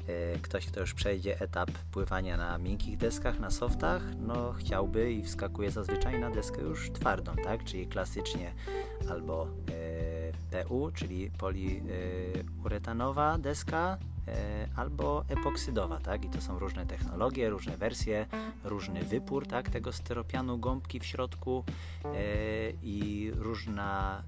E, 0.09 0.39
ktoś, 0.39 0.67
kto 0.67 0.81
już 0.81 0.95
przejdzie 0.95 1.41
etap 1.41 1.71
pływania 1.71 2.37
na 2.37 2.59
miękkich 2.59 2.97
deskach, 2.97 3.41
na 3.41 3.51
softach, 3.51 4.03
no 4.21 4.53
chciałby 4.53 5.13
i 5.13 5.23
wskakuje 5.23 5.71
zazwyczaj 5.71 6.21
na 6.21 6.31
deskę 6.31 6.63
już 6.63 6.93
twardą, 6.93 7.33
tak? 7.45 7.65
Czyli 7.65 7.87
klasycznie 7.87 8.55
albo 9.11 9.49
e, 10.53 10.65
PU, 10.65 10.91
czyli 10.95 11.31
poliuretanowa 11.31 13.39
deska, 13.39 13.99
albo 14.77 15.25
epoksydowa, 15.29 16.01
tak? 16.01 16.25
I 16.25 16.29
to 16.29 16.41
są 16.41 16.59
różne 16.59 16.87
technologie, 16.87 17.51
różne 17.51 17.77
wersje, 17.77 18.27
różny 18.65 19.03
wypór, 19.03 19.47
tak? 19.47 19.71
Tego 19.71 19.93
styropianu, 19.93 20.59
gąbki 20.59 21.01
w 21.01 21.05
środku 21.05 21.65
e, 22.05 22.11
i 22.83 23.31
różna 23.35 24.23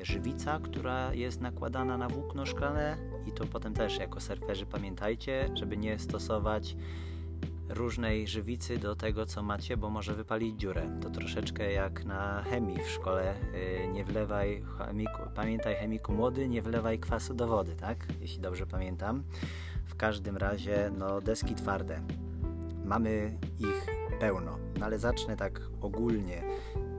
e, 0.00 0.04
żywica, 0.04 0.60
która 0.62 1.14
jest 1.14 1.40
nakładana 1.40 1.98
na 1.98 2.08
włókno 2.08 2.46
szklane 2.46 2.96
i 3.26 3.32
to 3.32 3.46
potem 3.46 3.74
też 3.74 3.98
jako 3.98 4.20
surferzy 4.20 4.66
pamiętajcie, 4.66 5.48
żeby 5.54 5.76
nie 5.76 5.98
stosować 5.98 6.76
różnej 7.68 8.28
żywicy 8.28 8.78
do 8.78 8.96
tego, 8.96 9.26
co 9.26 9.42
macie, 9.42 9.76
bo 9.76 9.90
może 9.90 10.14
wypalić 10.14 10.60
dziurę. 10.60 10.98
To 11.02 11.10
troszeczkę 11.10 11.72
jak 11.72 12.04
na 12.04 12.42
chemii 12.42 12.78
w 12.78 12.88
szkole. 12.90 13.34
Y, 13.54 13.88
nie 13.92 14.04
wlewaj 14.04 14.62
chemiku, 14.78 15.22
pamiętaj 15.34 15.74
chemiku 15.74 16.12
młody, 16.12 16.48
nie 16.48 16.62
wlewaj 16.62 16.98
kwasu 16.98 17.34
do 17.34 17.46
wody, 17.46 17.76
tak? 17.76 18.06
Jeśli 18.20 18.40
dobrze 18.40 18.66
pamiętam. 18.66 19.22
W 19.86 19.96
każdym 19.96 20.36
razie, 20.36 20.90
no, 20.98 21.20
deski 21.20 21.54
twarde. 21.54 22.00
Mamy 22.84 23.38
ich 23.58 23.86
pełno, 24.20 24.58
no, 24.78 24.86
ale 24.86 24.98
zacznę 24.98 25.36
tak 25.36 25.60
ogólnie 25.80 26.42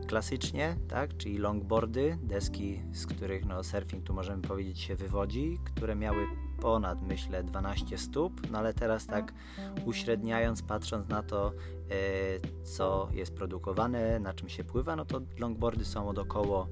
klasycznie, 0.08 0.76
tak, 0.88 1.18
czyli 1.18 1.38
longboardy, 1.38 2.18
deski, 2.24 2.82
z 2.92 3.06
których 3.06 3.46
no, 3.46 3.64
surfing 3.64 4.04
tu 4.04 4.14
możemy 4.14 4.42
powiedzieć 4.42 4.80
się 4.80 4.96
wywodzi, 4.96 5.60
które 5.64 5.96
miały 5.96 6.26
ponad 6.64 7.02
myślę 7.02 7.44
12 7.44 7.98
stóp, 7.98 8.52
no 8.52 8.58
ale 8.58 8.74
teraz 8.74 9.08
tak 9.08 9.34
uśredniając, 9.86 10.62
patrząc 10.62 11.10
na 11.10 11.24
to, 11.24 11.52
e, 11.52 12.64
co 12.64 13.08
jest 13.12 13.34
produkowane, 13.36 14.20
na 14.20 14.34
czym 14.34 14.50
się 14.50 14.64
pływa, 14.64 14.96
no 14.96 15.06
to 15.06 15.22
longboardy 15.40 15.86
są 15.86 16.10
od 16.10 16.18
około 16.18 16.68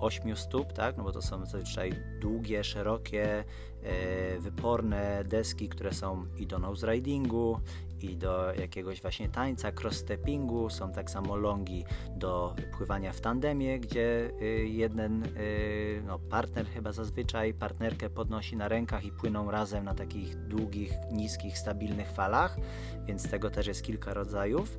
8 0.00 0.36
stóp, 0.36 0.72
tak? 0.72 0.96
No 0.96 1.04
bo 1.04 1.12
to 1.12 1.22
są 1.22 1.46
zazwyczaj 1.46 1.92
długie, 2.20 2.64
szerokie, 2.64 3.44
e, 3.82 4.38
wyporne 4.38 5.24
deski, 5.24 5.68
które 5.68 5.92
są 5.92 6.26
i 6.38 6.46
do 6.46 6.58
nose 6.58 6.92
ridingu, 6.92 7.60
i 8.04 8.16
do 8.16 8.52
jakiegoś 8.54 9.02
właśnie 9.02 9.28
tańca, 9.28 9.72
cross-steppingu, 9.72 10.70
są 10.70 10.92
tak 10.92 11.10
samo 11.10 11.36
longi 11.36 11.84
do 12.16 12.54
pływania 12.76 13.12
w 13.12 13.20
tandemie, 13.20 13.80
gdzie 13.80 14.30
y, 14.42 14.68
jeden 14.68 15.22
y, 15.22 16.02
no, 16.06 16.18
partner 16.18 16.66
chyba 16.66 16.92
zazwyczaj 16.92 17.54
partnerkę 17.54 18.10
podnosi 18.10 18.56
na 18.56 18.68
rękach 18.68 19.04
i 19.04 19.12
płyną 19.12 19.50
razem 19.50 19.84
na 19.84 19.94
takich 19.94 20.36
długich, 20.36 20.92
niskich, 21.12 21.58
stabilnych 21.58 22.10
falach, 22.10 22.56
więc 23.06 23.30
tego 23.30 23.50
też 23.50 23.66
jest 23.66 23.82
kilka 23.82 24.14
rodzajów. 24.14 24.78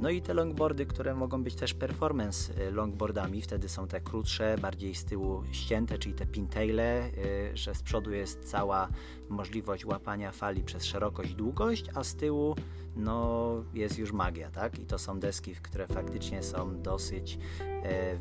No 0.00 0.10
i 0.10 0.22
te 0.22 0.34
longboardy, 0.34 0.86
które 0.86 1.14
mogą 1.14 1.44
być 1.44 1.54
też 1.54 1.74
performance 1.74 2.62
y, 2.62 2.70
longboardami, 2.70 3.42
wtedy 3.42 3.68
są 3.68 3.88
te 3.88 4.00
krótsze, 4.00 4.56
bardziej 4.58 4.94
z 4.94 5.04
tyłu 5.04 5.42
ścięte, 5.52 5.98
czyli 5.98 6.14
te 6.14 6.26
pintaile, 6.26 7.10
że 7.54 7.74
z 7.74 7.82
przodu 7.82 8.12
jest 8.12 8.44
cała 8.44 8.88
możliwość 9.30 9.84
łapania 9.84 10.32
fali 10.32 10.64
przez 10.64 10.84
szerokość 10.84 11.34
długość, 11.34 11.84
a 11.94 12.04
z 12.04 12.14
tyłu 12.14 12.56
no, 12.96 13.50
jest 13.74 13.98
już 13.98 14.12
magia, 14.12 14.50
tak? 14.50 14.78
I 14.78 14.86
to 14.86 14.98
są 14.98 15.20
deski, 15.20 15.54
które 15.54 15.86
faktycznie 15.86 16.42
są 16.42 16.82
dosyć 16.82 17.38
e, 17.60 18.16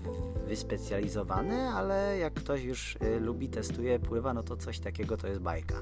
wyspecjalizowane, 0.48 1.70
ale 1.70 2.18
jak 2.18 2.34
ktoś 2.34 2.64
już 2.64 2.98
e, 3.00 3.20
lubi, 3.20 3.50
testuje, 3.50 4.00
pływa, 4.00 4.34
no 4.34 4.44
to 4.44 4.58
coś 4.58 4.80
takiego 4.80 5.18
to 5.18 5.28
jest 5.28 5.42
bajka. 5.42 5.82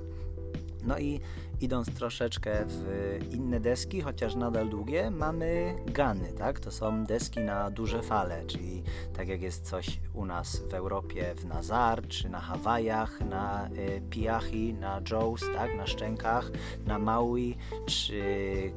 No 0.83 0.99
i 0.99 1.19
idąc 1.61 1.93
troszeczkę 1.93 2.65
w 2.67 3.19
inne 3.31 3.59
deski, 3.59 4.01
chociaż 4.01 4.35
nadal 4.35 4.69
długie, 4.69 5.11
mamy 5.11 5.75
gany, 5.85 6.33
tak? 6.33 6.59
To 6.59 6.71
są 6.71 7.03
deski 7.05 7.39
na 7.39 7.71
duże 7.71 8.01
fale, 8.01 8.45
czyli 8.45 8.83
tak 9.13 9.27
jak 9.27 9.41
jest 9.41 9.65
coś 9.65 9.99
u 10.13 10.25
nas 10.25 10.61
w 10.69 10.73
Europie 10.73 11.35
w 11.35 11.45
Nazar, 11.45 12.07
czy 12.07 12.29
na 12.29 12.39
Hawajach, 12.39 13.19
na 13.21 13.69
y, 13.69 14.01
Piachi, 14.09 14.73
na 14.73 15.01
Joes, 15.01 15.41
tak? 15.55 15.77
Na 15.77 15.87
Szczękach, 15.87 16.51
na 16.85 16.99
Maui, 16.99 17.57
czy 17.85 18.21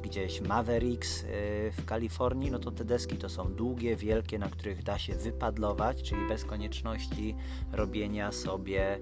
gdzieś 0.01 0.41
Mavericks 0.41 1.23
y, 1.23 1.27
w 1.71 1.85
Kalifornii, 1.85 2.51
no 2.51 2.59
to 2.59 2.71
te 2.71 2.85
deski 2.85 3.17
to 3.17 3.29
są 3.29 3.53
długie, 3.53 3.95
wielkie, 3.95 4.39
na 4.39 4.49
których 4.49 4.83
da 4.83 4.97
się 4.97 5.15
wypadlować, 5.15 6.03
czyli 6.03 6.27
bez 6.27 6.45
konieczności 6.45 7.35
robienia 7.71 8.31
sobie 8.31 8.99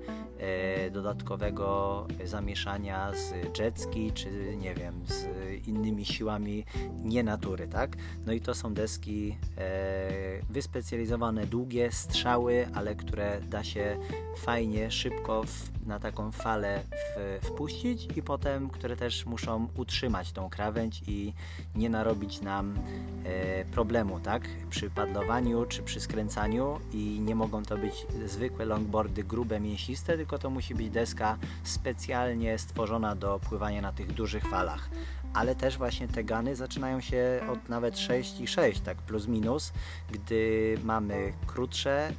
y, 0.87 0.91
dodatkowego 0.91 2.07
zamieszania 2.25 3.11
z 3.13 3.59
jet 3.59 3.68
czy 4.13 4.55
nie 4.57 4.75
wiem, 4.75 4.93
z 5.07 5.27
innymi 5.67 6.05
siłami 6.05 6.65
nie 7.03 7.23
natury, 7.23 7.67
tak? 7.67 7.97
No 8.25 8.33
i 8.33 8.41
to 8.41 8.53
są 8.53 8.73
deski 8.73 9.35
e, 9.57 10.41
wyspecjalizowane, 10.49 11.47
długie 11.47 11.91
strzały, 11.91 12.67
ale 12.73 12.95
które 12.95 13.41
da 13.41 13.63
się 13.63 13.97
fajnie, 14.37 14.91
szybko 14.91 15.43
w, 15.43 15.87
na 15.87 15.99
taką 15.99 16.31
falę 16.31 16.83
w, 16.91 17.45
wpuścić 17.47 18.07
i 18.17 18.21
potem, 18.21 18.69
które 18.69 18.95
też 18.95 19.25
muszą 19.25 19.67
utrzymać 19.75 20.31
tą 20.31 20.49
krawędź 20.49 21.01
i 21.07 21.33
nie 21.75 21.89
narobić 21.89 22.41
nam 22.41 22.79
e, 23.23 23.65
problemu, 23.65 24.19
tak? 24.19 24.47
Przy 24.69 24.89
padlowaniu 24.89 25.65
czy 25.65 25.83
przy 25.83 25.99
skręcaniu 25.99 26.79
i 26.93 27.19
nie 27.21 27.35
mogą 27.35 27.63
to 27.63 27.77
być 27.77 28.07
zwykłe 28.25 28.65
longboardy 28.65 29.23
grube, 29.23 29.59
mięsiste, 29.59 30.17
tylko 30.17 30.39
to 30.39 30.49
musi 30.49 30.75
być 30.75 30.89
deska 30.89 31.37
specjalnie 31.63 32.57
stworzona 32.57 33.15
do 33.15 33.39
pływania 33.39 33.58
na 33.59 33.91
tych 33.91 34.13
dużych 34.13 34.43
falach. 34.43 34.89
Ale 35.33 35.55
też 35.55 35.77
właśnie 35.77 36.07
te 36.07 36.23
gany 36.23 36.55
zaczynają 36.55 37.01
się 37.01 37.41
od 37.51 37.69
nawet 37.69 37.99
6 37.99 38.39
i 38.39 38.47
6, 38.47 38.81
tak 38.81 38.97
plus 38.97 39.27
minus, 39.27 39.73
gdy 40.11 40.77
mamy 40.83 41.33
krótsze 41.47 42.11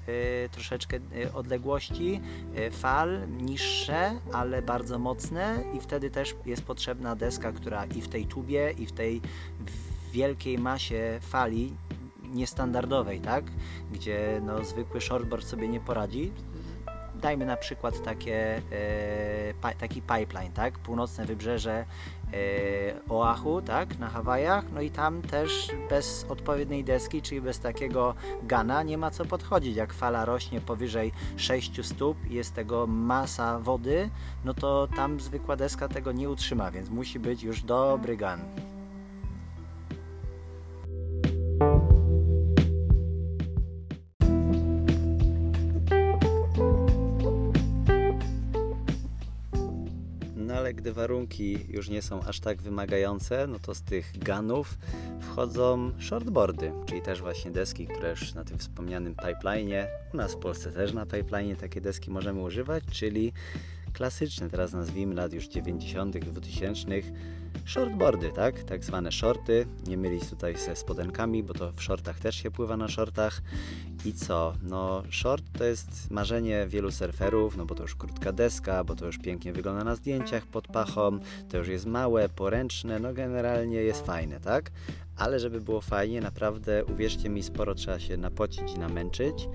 y, 0.44 0.48
troszeczkę 0.48 0.96
y, 0.96 1.32
odległości 1.32 2.20
y, 2.58 2.70
fal, 2.70 3.28
niższe, 3.28 4.12
ale 4.32 4.62
bardzo 4.62 4.98
mocne 4.98 5.64
i 5.76 5.80
wtedy 5.80 6.10
też 6.10 6.34
jest 6.46 6.62
potrzebna 6.62 7.16
deska, 7.16 7.52
która 7.52 7.84
i 7.84 8.00
w 8.00 8.08
tej 8.08 8.26
tubie, 8.26 8.74
i 8.78 8.86
w 8.86 8.92
tej 8.92 9.20
wielkiej 10.12 10.58
masie 10.58 11.18
fali 11.22 11.74
niestandardowej, 12.22 13.20
tak, 13.20 13.44
gdzie 13.92 14.40
no, 14.46 14.64
zwykły 14.64 15.00
shortboard 15.00 15.46
sobie 15.46 15.68
nie 15.68 15.80
poradzi, 15.80 16.32
dajmy 17.20 17.46
na 17.46 17.56
przykład 17.56 18.02
takie, 18.02 18.62
e, 19.62 19.74
taki 19.78 20.02
pipeline, 20.02 20.52
tak? 20.52 20.78
Północne 20.78 21.24
wybrzeże 21.24 21.84
e, 22.32 22.34
Oahu, 23.08 23.62
tak? 23.62 23.98
Na 23.98 24.08
Hawajach, 24.08 24.64
no 24.74 24.80
i 24.80 24.90
tam 24.90 25.22
też 25.22 25.68
bez 25.90 26.26
odpowiedniej 26.28 26.84
deski, 26.84 27.22
czyli 27.22 27.40
bez 27.40 27.60
takiego 27.60 28.14
gana 28.42 28.82
nie 28.82 28.98
ma 28.98 29.10
co 29.10 29.24
podchodzić. 29.24 29.76
Jak 29.76 29.92
fala 29.92 30.24
rośnie 30.24 30.60
powyżej 30.60 31.12
6 31.36 31.86
stóp 31.86 32.16
i 32.30 32.34
jest 32.34 32.54
tego 32.54 32.86
masa 32.86 33.58
wody, 33.58 34.10
no 34.44 34.54
to 34.54 34.88
tam 34.96 35.20
zwykła 35.20 35.56
deska 35.56 35.88
tego 35.88 36.12
nie 36.12 36.30
utrzyma, 36.30 36.70
więc 36.70 36.90
musi 36.90 37.18
być 37.18 37.42
już 37.42 37.62
dobry 37.62 38.16
gan. 38.16 38.69
Gdy 50.74 50.92
warunki 50.92 51.66
już 51.68 51.88
nie 51.88 52.02
są 52.02 52.22
aż 52.22 52.40
tak 52.40 52.62
wymagające, 52.62 53.46
no 53.46 53.58
to 53.58 53.74
z 53.74 53.82
tych 53.82 54.18
ganów 54.18 54.78
wchodzą 55.20 55.92
shortboardy, 55.98 56.72
czyli 56.86 57.02
też 57.02 57.20
właśnie 57.20 57.50
deski, 57.50 57.86
które 57.86 58.10
już 58.10 58.34
na 58.34 58.44
tym 58.44 58.58
wspomnianym 58.58 59.14
pipeline, 59.14 59.86
u 60.14 60.16
nas 60.16 60.34
w 60.34 60.38
Polsce 60.38 60.72
też 60.72 60.92
na 60.92 61.06
pipeline 61.06 61.56
takie 61.56 61.80
deski 61.80 62.10
możemy 62.10 62.40
używać, 62.40 62.84
czyli 62.92 63.32
klasyczne, 63.92 64.50
teraz 64.50 64.72
nazwijmy 64.72 65.14
lat 65.14 65.32
już 65.32 65.48
90., 65.48 66.18
2000 66.18 66.86
shortboardy, 67.64 68.32
tak? 68.32 68.62
Tak 68.62 68.84
zwane 68.84 69.12
shorty. 69.12 69.66
Nie 69.86 69.96
mylić 69.96 70.30
tutaj 70.30 70.56
ze 70.56 70.76
spodenkami, 70.76 71.42
bo 71.42 71.54
to 71.54 71.72
w 71.72 71.82
shortach 71.82 72.20
też 72.20 72.36
się 72.36 72.50
pływa 72.50 72.76
na 72.76 72.88
shortach. 72.88 73.42
I 74.04 74.12
co? 74.12 74.54
No, 74.62 75.02
short 75.10 75.44
to 75.58 75.64
jest 75.64 76.10
marzenie 76.10 76.66
wielu 76.68 76.90
surferów, 76.90 77.56
no 77.56 77.66
bo 77.66 77.74
to 77.74 77.82
już 77.82 77.94
krótka 77.94 78.32
deska, 78.32 78.84
bo 78.84 78.96
to 78.96 79.06
już 79.06 79.18
pięknie 79.18 79.52
wygląda 79.52 79.84
na 79.84 79.94
zdjęciach 79.94 80.46
pod 80.46 80.68
pachą, 80.68 81.18
to 81.48 81.58
już 81.58 81.68
jest 81.68 81.86
małe, 81.86 82.28
poręczne, 82.28 82.98
no 82.98 83.14
generalnie 83.14 83.76
jest 83.76 84.06
fajne, 84.06 84.40
tak? 84.40 84.70
Ale 85.16 85.40
żeby 85.40 85.60
było 85.60 85.80
fajnie, 85.80 86.20
naprawdę 86.20 86.84
uwierzcie 86.84 87.28
mi, 87.28 87.42
sporo 87.42 87.74
trzeba 87.74 87.98
się 87.98 88.16
napocić 88.16 88.72
i 88.76 88.78
namęczyć. 88.78 89.48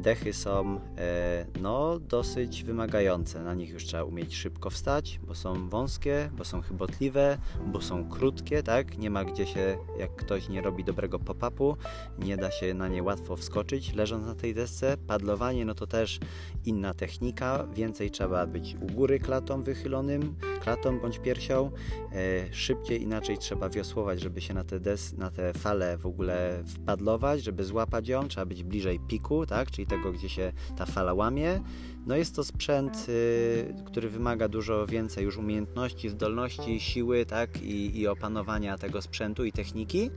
Dechy 0.00 0.32
są 0.32 0.80
e, 0.98 1.46
no, 1.60 1.98
dosyć 1.98 2.64
wymagające. 2.64 3.42
Na 3.42 3.54
nich 3.54 3.70
już 3.70 3.84
trzeba 3.84 4.04
umieć 4.04 4.36
szybko 4.36 4.70
wstać, 4.70 5.20
bo 5.22 5.34
są 5.34 5.68
wąskie, 5.68 6.30
bo 6.36 6.44
są 6.44 6.60
chybotliwe, 6.62 7.38
bo 7.66 7.80
są 7.80 8.08
krótkie, 8.08 8.62
tak? 8.62 8.98
Nie 8.98 9.10
ma 9.10 9.24
gdzie 9.24 9.46
się, 9.46 9.76
jak 9.98 10.16
ktoś 10.16 10.48
nie 10.48 10.62
robi 10.62 10.84
dobrego 10.84 11.18
pop-upu, 11.18 11.76
nie 12.18 12.36
da 12.36 12.50
się 12.50 12.74
na 12.74 12.88
nie 12.88 13.02
łatwo 13.02 13.36
wskoczyć 13.36 13.94
leżąc 13.94 14.26
na 14.26 14.34
tej 14.34 14.54
desce. 14.54 14.96
Padlowanie, 15.06 15.64
no 15.64 15.74
to 15.74 15.86
też 15.86 16.20
inna 16.64 16.94
technika. 16.94 17.66
Więcej 17.74 18.10
trzeba 18.10 18.46
być 18.46 18.76
u 18.80 18.86
góry 18.86 19.18
klatą 19.18 19.62
wychylonym, 19.62 20.36
klatą 20.60 21.00
bądź 21.00 21.18
piersią. 21.18 21.70
E, 22.12 22.54
szybciej, 22.54 23.02
inaczej 23.02 23.38
trzeba 23.38 23.68
wiosłować, 23.68 24.20
żeby 24.20 24.40
się 24.40 24.54
na 24.54 24.64
te, 24.64 24.80
des, 24.80 25.12
na 25.12 25.30
te 25.30 25.52
fale 25.52 25.98
w 25.98 26.06
ogóle 26.06 26.62
wpadlować, 26.66 27.42
żeby 27.42 27.64
złapać 27.64 28.08
ją. 28.08 28.28
Trzeba 28.28 28.46
być 28.46 28.64
bliżej 28.64 29.00
piku, 29.00 29.46
tak? 29.46 29.70
Czyli 29.70 29.86
tego, 29.90 30.12
gdzie 30.12 30.28
się 30.28 30.52
ta 30.76 30.86
fala 30.86 31.14
łamie. 31.14 31.60
No 32.06 32.16
jest 32.16 32.36
to 32.36 32.44
sprzęt, 32.44 33.06
y, 33.08 33.74
który 33.84 34.08
wymaga 34.08 34.48
dużo 34.48 34.86
więcej 34.86 35.24
już 35.24 35.36
umiejętności, 35.36 36.08
zdolności, 36.08 36.80
siły, 36.80 37.26
tak? 37.26 37.62
I, 37.62 38.00
i 38.00 38.06
opanowania 38.06 38.78
tego 38.78 39.02
sprzętu 39.02 39.44
i 39.44 39.52
techniki 39.52 40.10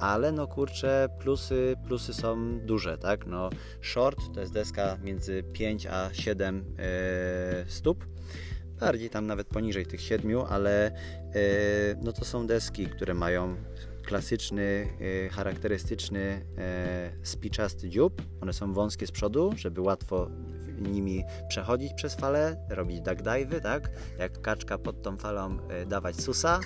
ale 0.00 0.32
no 0.32 0.46
kurczę, 0.46 1.08
plusy, 1.18 1.76
plusy 1.86 2.14
są 2.14 2.58
duże, 2.60 2.98
tak? 2.98 3.26
No 3.26 3.50
short 3.80 4.18
to 4.34 4.40
jest 4.40 4.52
deska 4.52 4.98
między 5.02 5.42
5 5.52 5.86
a 5.86 6.10
7 6.12 6.56
yy, 6.56 6.84
e, 6.84 7.64
stóp, 7.68 8.06
bardziej 8.80 9.10
tam 9.10 9.26
nawet 9.26 9.46
poniżej 9.46 9.86
tych 9.86 10.00
7, 10.00 10.40
ale 10.48 10.92
yy, 11.34 11.40
no 12.02 12.12
to 12.12 12.24
są 12.24 12.46
deski, 12.46 12.86
które 12.86 13.14
mają 13.14 13.56
klasyczny, 14.10 14.86
yy, 15.00 15.28
charakterystyczny 15.28 16.46
spiczasty 17.22 17.88
dziób. 17.88 18.22
One 18.40 18.52
są 18.52 18.72
wąskie 18.72 19.06
z 19.06 19.10
przodu, 19.10 19.52
żeby 19.56 19.80
łatwo 19.80 20.30
nimi 20.78 21.24
przechodzić 21.48 21.94
przez 21.94 22.14
falę, 22.14 22.56
robić 22.68 23.00
duck 23.00 23.22
dive, 23.22 23.60
tak? 23.62 23.90
Jak 24.18 24.40
kaczka 24.40 24.78
pod 24.78 25.02
tą 25.02 25.16
falą 25.16 25.58
dawać 25.86 26.16
susa. 26.16 26.60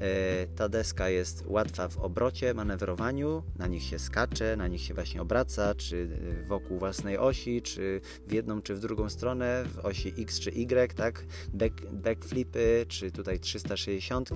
E, 0.00 0.46
ta 0.46 0.68
deska 0.68 1.08
jest 1.08 1.44
łatwa 1.46 1.88
w 1.88 1.98
obrocie, 1.98 2.54
manewrowaniu, 2.54 3.42
na 3.58 3.66
nich 3.66 3.82
się 3.82 3.98
skacze, 3.98 4.56
na 4.56 4.68
nich 4.68 4.80
się 4.80 4.94
właśnie 4.94 5.22
obraca, 5.22 5.74
czy 5.74 6.08
e, 6.42 6.46
wokół 6.46 6.78
własnej 6.78 7.18
osi, 7.18 7.62
czy 7.62 8.00
w 8.26 8.32
jedną, 8.32 8.62
czy 8.62 8.74
w 8.74 8.80
drugą 8.80 9.08
stronę, 9.08 9.64
w 9.74 9.78
osi 9.78 10.14
X 10.18 10.40
czy 10.40 10.50
Y, 10.50 10.94
tak? 10.94 11.24
Back, 11.54 11.86
backflipy, 11.92 12.86
czy 12.88 13.12
tutaj 13.12 13.40
360, 13.40 14.30
e, 14.30 14.34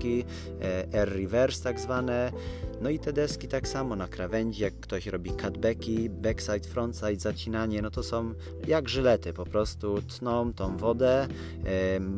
air 0.99 1.09
reverse 1.09 1.63
tak 1.63 1.79
zwane. 1.79 2.31
No 2.81 2.89
i 2.89 2.99
te 2.99 3.13
deski 3.13 3.47
tak 3.47 3.67
samo 3.67 3.95
na 3.95 4.07
krawędzi, 4.07 4.63
jak 4.63 4.79
ktoś 4.79 5.07
robi 5.07 5.31
cutbacki, 5.31 6.09
backside, 6.09 6.67
frontside, 6.67 7.19
zacinanie, 7.19 7.81
no 7.81 7.91
to 7.91 8.03
są 8.03 8.33
jak 8.67 8.89
żylety, 9.05 9.33
po 9.33 9.45
prostu 9.45 10.01
tną 10.01 10.53
tą 10.53 10.77
wodę, 10.77 11.27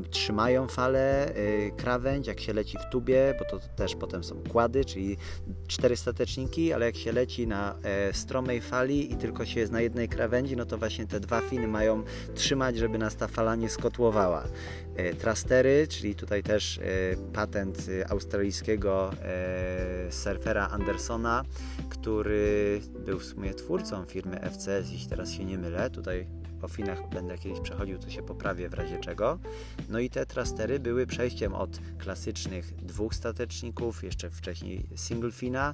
trzymają 0.09 0.67
falę, 0.67 1.33
krawędź, 1.77 2.27
jak 2.27 2.39
się 2.39 2.53
leci 2.53 2.77
w 2.77 2.91
tubie, 2.91 3.33
bo 3.39 3.45
to 3.45 3.67
też 3.75 3.95
potem 3.95 4.23
są 4.23 4.43
kłady, 4.51 4.85
czyli 4.85 5.17
cztery 5.67 5.97
stateczniki, 5.97 6.73
ale 6.73 6.85
jak 6.85 6.95
się 6.95 7.11
leci 7.11 7.47
na 7.47 7.75
e, 7.83 8.13
stromej 8.13 8.61
fali 8.61 9.13
i 9.13 9.15
tylko 9.15 9.45
się 9.45 9.59
jest 9.59 9.71
na 9.71 9.81
jednej 9.81 10.09
krawędzi, 10.09 10.55
no 10.55 10.65
to 10.65 10.77
właśnie 10.77 11.07
te 11.07 11.19
dwa 11.19 11.41
finy 11.41 11.67
mają 11.67 12.03
trzymać, 12.35 12.77
żeby 12.77 12.97
nas 12.97 13.15
ta 13.15 13.27
fala 13.27 13.55
nie 13.55 13.69
skotłowała. 13.69 14.43
E, 14.97 15.13
trastery, 15.13 15.87
czyli 15.87 16.15
tutaj 16.15 16.43
też 16.43 16.77
e, 16.77 16.81
patent 17.33 17.77
e, 17.89 18.11
australijskiego 18.11 19.11
surfera 20.09 20.67
Andersona, 20.67 21.43
który 21.89 22.81
był 23.05 23.19
w 23.19 23.25
sumie 23.25 23.53
twórcą 23.53 24.05
firmy 24.05 24.39
FCS, 24.51 24.91
jeśli 24.91 25.09
teraz 25.09 25.31
się 25.31 25.45
nie 25.45 25.57
mylę. 25.57 25.89
Tutaj 25.89 26.27
o 26.61 26.67
finach 26.67 27.09
będę 27.09 27.37
kiedyś 27.37 27.59
przechodził, 27.59 27.97
to 27.97 28.09
się 28.09 28.23
poprawię 28.23 28.69
w 28.69 28.73
razie 28.73 28.99
czego. 28.99 29.39
No 29.89 29.99
i 29.99 30.09
te 30.09 30.25
trastery 30.25 30.79
były 30.79 31.07
przejściem 31.07 31.53
od 31.53 31.79
klasycznych 31.97 32.75
dwóch 32.75 33.15
stateczników, 33.15 34.03
jeszcze 34.03 34.29
wcześniej 34.29 34.89
single 34.95 35.31
fina, 35.31 35.73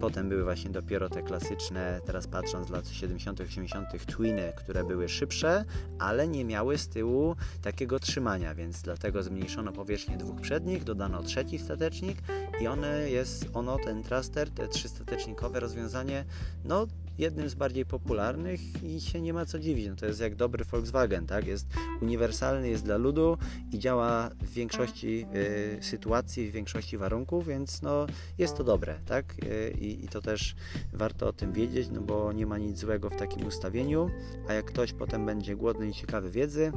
potem 0.00 0.28
były 0.28 0.44
właśnie 0.44 0.70
dopiero 0.70 1.08
te 1.08 1.22
klasyczne, 1.22 2.00
teraz 2.06 2.26
patrząc 2.26 2.68
z 2.68 2.70
lat 2.70 2.88
70., 2.88 3.40
80., 3.40 4.06
twiny, 4.06 4.52
które 4.56 4.84
były 4.84 5.08
szybsze, 5.08 5.64
ale 5.98 6.28
nie 6.28 6.44
miały 6.44 6.78
z 6.78 6.88
tyłu 6.88 7.36
takiego 7.62 8.00
trzymania, 8.00 8.54
więc 8.54 8.82
dlatego 8.82 9.22
zmniejszono 9.22 9.72
powierzchnię 9.72 10.16
dwóch 10.16 10.40
przednich, 10.40 10.84
dodano 10.84 11.22
trzeci 11.22 11.58
statecznik 11.58 12.18
i 12.60 12.66
one 12.66 13.10
jest, 13.10 13.46
ono, 13.54 13.76
ten 13.84 14.02
traster, 14.02 14.50
te 14.50 14.68
trzystatecznikowe 14.68 15.60
rozwiązanie, 15.60 16.24
no 16.64 16.86
jednym 17.20 17.48
z 17.48 17.54
bardziej 17.54 17.86
popularnych 17.86 18.60
i 18.82 19.00
się 19.00 19.20
nie 19.20 19.32
ma 19.32 19.46
co 19.46 19.58
dziwić. 19.58 19.88
No 19.88 19.96
to 19.96 20.06
jest 20.06 20.20
jak 20.20 20.34
dobry 20.34 20.64
Volkswagen, 20.64 21.26
tak? 21.26 21.46
Jest 21.46 21.66
uniwersalny, 22.02 22.68
jest 22.68 22.84
dla 22.84 22.96
ludu 22.96 23.38
i 23.72 23.78
działa 23.78 24.30
w 24.42 24.52
większości 24.52 25.26
y, 25.34 25.82
sytuacji, 25.82 26.50
w 26.50 26.52
większości 26.52 26.98
warunków, 26.98 27.46
więc 27.46 27.82
no, 27.82 28.06
jest 28.38 28.56
to 28.56 28.64
dobre, 28.64 28.98
tak? 29.06 29.34
Y, 29.44 29.70
I 29.80 30.08
to 30.08 30.20
też 30.22 30.54
warto 30.92 31.28
o 31.28 31.32
tym 31.32 31.52
wiedzieć, 31.52 31.88
no 31.92 32.00
bo 32.00 32.32
nie 32.32 32.46
ma 32.46 32.58
nic 32.58 32.78
złego 32.78 33.10
w 33.10 33.16
takim 33.16 33.46
ustawieniu, 33.46 34.10
a 34.48 34.52
jak 34.52 34.64
ktoś 34.64 34.92
potem 34.92 35.26
będzie 35.26 35.56
głodny 35.56 35.88
i 35.88 35.92
ciekawy 35.92 36.30
wiedzy, 36.30 36.72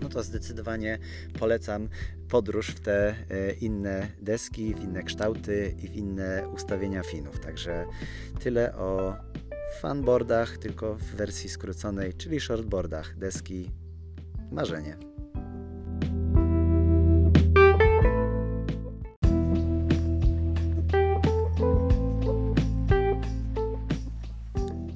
no 0.00 0.08
to 0.08 0.22
zdecydowanie 0.22 0.98
polecam 1.38 1.88
podróż 2.28 2.68
w 2.68 2.80
te 2.80 3.14
y, 3.30 3.56
inne 3.60 4.08
deski, 4.22 4.74
w 4.74 4.80
inne 4.80 5.02
kształty 5.02 5.74
i 5.82 5.88
w 5.88 5.94
inne 5.96 6.48
ustawienia 6.54 7.02
finów. 7.02 7.40
Także 7.40 7.86
tyle 8.40 8.76
o 8.76 9.14
fanboardach, 9.80 10.58
tylko 10.58 10.94
w 10.94 11.02
wersji 11.02 11.50
skróconej, 11.50 12.14
czyli 12.14 12.40
shortboardach, 12.40 13.18
deski 13.18 13.70
marzenie. 14.50 14.96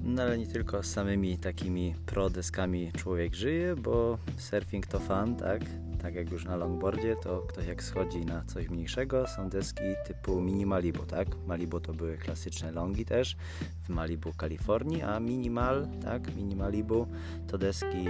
No 0.02 0.22
ale 0.22 0.38
nie 0.38 0.46
tylko 0.46 0.82
samymi 0.82 1.38
takimi 1.38 1.94
pro 2.06 2.30
deskami 2.30 2.92
człowiek 2.92 3.34
żyje, 3.34 3.76
bo 3.76 4.18
surfing 4.38 4.86
to 4.86 4.98
fan, 4.98 5.36
tak? 5.36 5.62
Tak 6.04 6.14
jak 6.14 6.30
już 6.30 6.44
na 6.44 6.56
longboardzie, 6.56 7.16
to 7.16 7.40
ktoś 7.40 7.66
jak 7.66 7.82
schodzi 7.82 8.24
na 8.24 8.44
coś 8.44 8.68
mniejszego, 8.68 9.26
są 9.26 9.48
deski 9.48 9.82
typu 10.06 10.40
mini 10.40 10.66
Malibu, 10.66 11.06
tak? 11.06 11.28
Malibu 11.46 11.80
to 11.80 11.92
były 11.92 12.16
klasyczne 12.16 12.72
longi 12.72 13.04
też 13.04 13.36
w 13.82 13.88
Malibu, 13.88 14.32
Kalifornii, 14.32 15.02
a 15.02 15.20
minimal, 15.20 15.88
tak? 16.02 16.36
Mini 16.36 16.56
Malibu 16.56 17.06
to 17.48 17.58
deski 17.58 18.04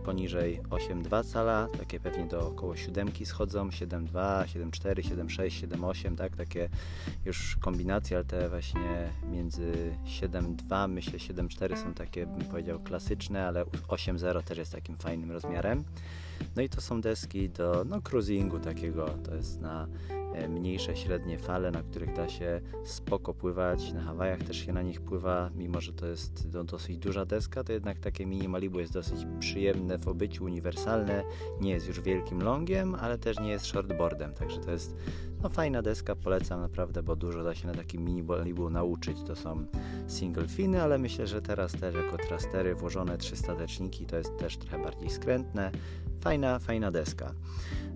poniżej 0.00 0.60
8,2 0.70 1.24
cala, 1.24 1.68
takie 1.78 2.00
pewnie 2.00 2.26
do 2.26 2.48
około 2.48 2.76
7 2.76 3.10
schodzą, 3.24 3.68
7,2, 3.68 4.44
7,4, 4.44 4.94
7,6, 4.94 5.68
7,8, 5.68 6.16
tak, 6.16 6.36
takie 6.36 6.68
już 7.24 7.56
kombinacje, 7.56 8.16
ale 8.16 8.24
te 8.24 8.48
właśnie 8.48 9.10
między 9.30 9.96
7,2, 10.04 10.88
myślę 10.88 11.18
7,4 11.18 11.82
są 11.82 11.94
takie, 11.94 12.26
bym 12.26 12.46
powiedział, 12.46 12.80
klasyczne, 12.80 13.46
ale 13.46 13.64
8,0 13.64 14.42
też 14.42 14.58
jest 14.58 14.72
takim 14.72 14.96
fajnym 14.96 15.32
rozmiarem. 15.32 15.84
No 16.56 16.62
i 16.62 16.68
to 16.68 16.80
są 16.80 17.00
deski 17.00 17.48
do 17.48 17.84
no, 17.84 18.02
cruisingu 18.02 18.60
takiego, 18.60 19.06
to 19.24 19.34
jest 19.34 19.60
na 19.60 19.86
e, 20.34 20.48
mniejsze, 20.48 20.96
średnie 20.96 21.38
fale, 21.38 21.70
na 21.70 21.82
których 21.82 22.16
da 22.16 22.28
się 22.28 22.60
spoko 22.84 23.34
pływać. 23.34 23.92
Na 23.92 24.02
Hawajach 24.02 24.42
też 24.42 24.66
się 24.66 24.72
na 24.72 24.82
nich 24.82 25.00
pływa, 25.00 25.50
mimo 25.54 25.80
że 25.80 25.92
to 25.92 26.06
jest 26.06 26.52
no, 26.52 26.64
dosyć 26.64 26.98
duża 26.98 27.24
deska, 27.24 27.64
to 27.64 27.72
jednak 27.72 27.98
takie 27.98 28.26
mini 28.26 28.48
Malibu 28.48 28.80
jest 28.80 28.92
dosyć 28.92 29.26
przyjemne 29.40 29.89
w 29.98 30.08
obyciu, 30.08 30.44
uniwersalne. 30.44 31.22
Nie 31.60 31.70
jest 31.70 31.88
już 31.88 32.00
wielkim 32.00 32.42
longiem, 32.42 32.94
ale 32.94 33.18
też 33.18 33.38
nie 33.38 33.50
jest 33.50 33.66
shortboardem, 33.66 34.34
także 34.34 34.60
to 34.60 34.70
jest 34.70 34.96
no, 35.42 35.48
fajna 35.48 35.82
deska, 35.82 36.16
polecam 36.16 36.60
naprawdę, 36.60 37.02
bo 37.02 37.16
dużo 37.16 37.44
da 37.44 37.54
się 37.54 37.66
na 37.66 37.74
takim 37.74 38.04
mini 38.04 38.22
Malibu 38.22 38.70
nauczyć. 38.70 39.16
To 39.26 39.36
są 39.36 39.66
single 40.08 40.48
finy, 40.48 40.82
ale 40.82 40.98
myślę, 40.98 41.26
że 41.26 41.42
teraz 41.42 41.72
też 41.72 41.94
jako 41.94 42.16
trastery 42.16 42.74
włożone 42.74 43.18
trzy 43.18 43.36
stateczniki 43.36 44.06
to 44.06 44.16
jest 44.16 44.38
też 44.38 44.56
trochę 44.56 44.82
bardziej 44.82 45.10
skrętne. 45.10 45.70
Fajna, 46.20 46.58
fajna 46.58 46.90
deska. 46.90 47.34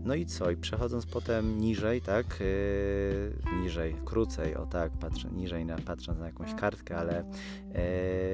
No 0.05 0.15
i 0.15 0.27
co? 0.27 0.51
I 0.51 0.57
przechodząc 0.57 1.07
potem 1.07 1.61
niżej, 1.61 2.01
tak, 2.01 2.41
yy, 2.41 3.61
niżej, 3.63 3.97
krócej, 4.05 4.57
o 4.57 4.67
tak, 4.67 4.93
patrzę, 5.01 5.29
niżej 5.31 5.65
na, 5.65 5.77
patrząc 5.79 6.19
na 6.19 6.27
jakąś 6.27 6.55
kartkę, 6.55 6.97
ale 6.97 7.25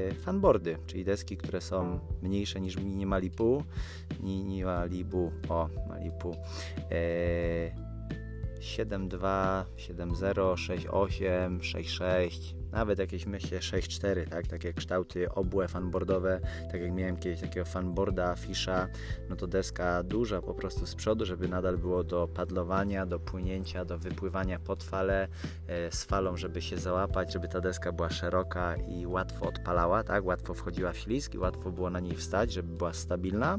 yy, 0.08 0.14
fanboardy, 0.14 0.76
czyli 0.86 1.04
deski, 1.04 1.36
które 1.36 1.60
są 1.60 2.00
mniejsze 2.22 2.60
niż 2.60 2.76
mini 2.76 3.06
Malibu, 3.06 3.64
mini 4.20 4.64
Malibu, 4.64 5.32
o, 5.48 5.68
Malibu, 5.88 6.36
yy, 6.90 7.90
7.2, 8.60 9.64
7.0, 9.76 10.54
6.8, 10.54 11.58
6.6, 11.60 12.59
nawet 12.72 12.98
jakieś 12.98 13.26
myślę 13.26 13.58
6.4, 13.58 14.28
tak, 14.28 14.46
takie 14.46 14.72
kształty 14.72 15.30
obłe 15.30 15.68
fanboardowe, 15.68 16.40
tak 16.72 16.80
jak 16.80 16.92
miałem 16.92 17.16
kiedyś 17.16 17.40
takiego 17.40 17.66
fanboarda, 17.66 18.36
fisza, 18.36 18.88
no 19.28 19.36
to 19.36 19.46
deska 19.46 20.02
duża 20.02 20.42
po 20.42 20.54
prostu 20.54 20.86
z 20.86 20.94
przodu, 20.94 21.26
żeby 21.26 21.48
nadal 21.48 21.78
było 21.78 22.04
do 22.04 22.28
padlowania, 22.28 23.06
do 23.06 23.20
płynięcia, 23.20 23.84
do 23.84 23.98
wypływania 23.98 24.58
pod 24.58 24.84
falę, 24.84 25.28
e, 25.66 25.92
z 25.92 26.04
falą, 26.04 26.36
żeby 26.36 26.62
się 26.62 26.78
załapać, 26.78 27.32
żeby 27.32 27.48
ta 27.48 27.60
deska 27.60 27.92
była 27.92 28.10
szeroka 28.10 28.76
i 28.76 29.06
łatwo 29.06 29.48
odpalała, 29.48 30.04
tak, 30.04 30.24
łatwo 30.24 30.54
wchodziła 30.54 30.92
w 30.92 30.98
ślizg 30.98 31.34
i 31.34 31.38
łatwo 31.38 31.70
było 31.70 31.90
na 31.90 32.00
niej 32.00 32.16
wstać, 32.16 32.52
żeby 32.52 32.76
była 32.76 32.92
stabilna, 32.92 33.58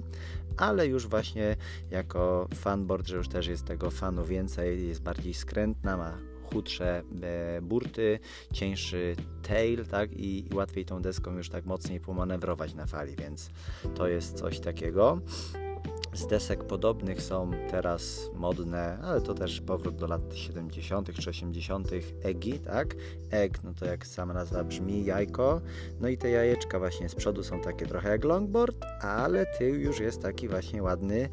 ale 0.58 0.88
już 0.88 1.08
właśnie 1.08 1.56
jako 1.91 2.47
fanboard, 2.56 3.08
że 3.08 3.17
już 3.17 3.28
też 3.28 3.47
jest 3.47 3.65
tego 3.65 3.91
fanu 3.91 4.26
więcej, 4.26 4.88
jest 4.88 5.02
bardziej 5.02 5.34
skrętna, 5.34 5.97
ma 5.97 6.31
chudsze 6.53 7.03
e, 7.21 7.61
burty, 7.61 8.19
cieńszy 8.53 9.15
tail, 9.47 9.85
tak, 9.85 10.13
I, 10.13 10.47
i 10.51 10.55
łatwiej 10.55 10.85
tą 10.85 11.01
deską 11.01 11.37
już 11.37 11.49
tak 11.49 11.65
mocniej 11.65 11.99
pomanewrować 11.99 12.73
na 12.73 12.85
fali, 12.85 13.15
więc 13.15 13.49
to 13.95 14.07
jest 14.07 14.37
coś 14.37 14.59
takiego. 14.59 15.21
Z 16.13 16.27
desek 16.27 16.63
podobnych 16.63 17.21
są 17.21 17.51
teraz 17.71 18.29
modne, 18.33 18.99
ale 19.03 19.21
to 19.21 19.33
też 19.33 19.61
powrót 19.61 19.95
do 19.95 20.07
lat 20.07 20.21
70. 20.33 21.13
czy 21.13 21.29
80. 21.29 21.89
Egi, 22.23 22.59
tak? 22.59 22.95
Egg, 23.31 23.63
no 23.63 23.73
to 23.73 23.85
jak 23.85 24.07
sama 24.07 24.33
nazwa 24.33 24.63
brzmi, 24.63 25.05
jajko. 25.05 25.61
No 25.99 26.07
i 26.07 26.17
te 26.17 26.29
jajeczka 26.29 26.79
właśnie 26.79 27.09
z 27.09 27.15
przodu 27.15 27.43
są 27.43 27.61
takie 27.61 27.85
trochę 27.85 28.09
jak 28.09 28.23
longboard, 28.23 28.85
ale 29.01 29.45
tył 29.45 29.75
już 29.75 29.99
jest 29.99 30.21
taki 30.21 30.47
właśnie 30.47 30.83
ładny, 30.83 31.29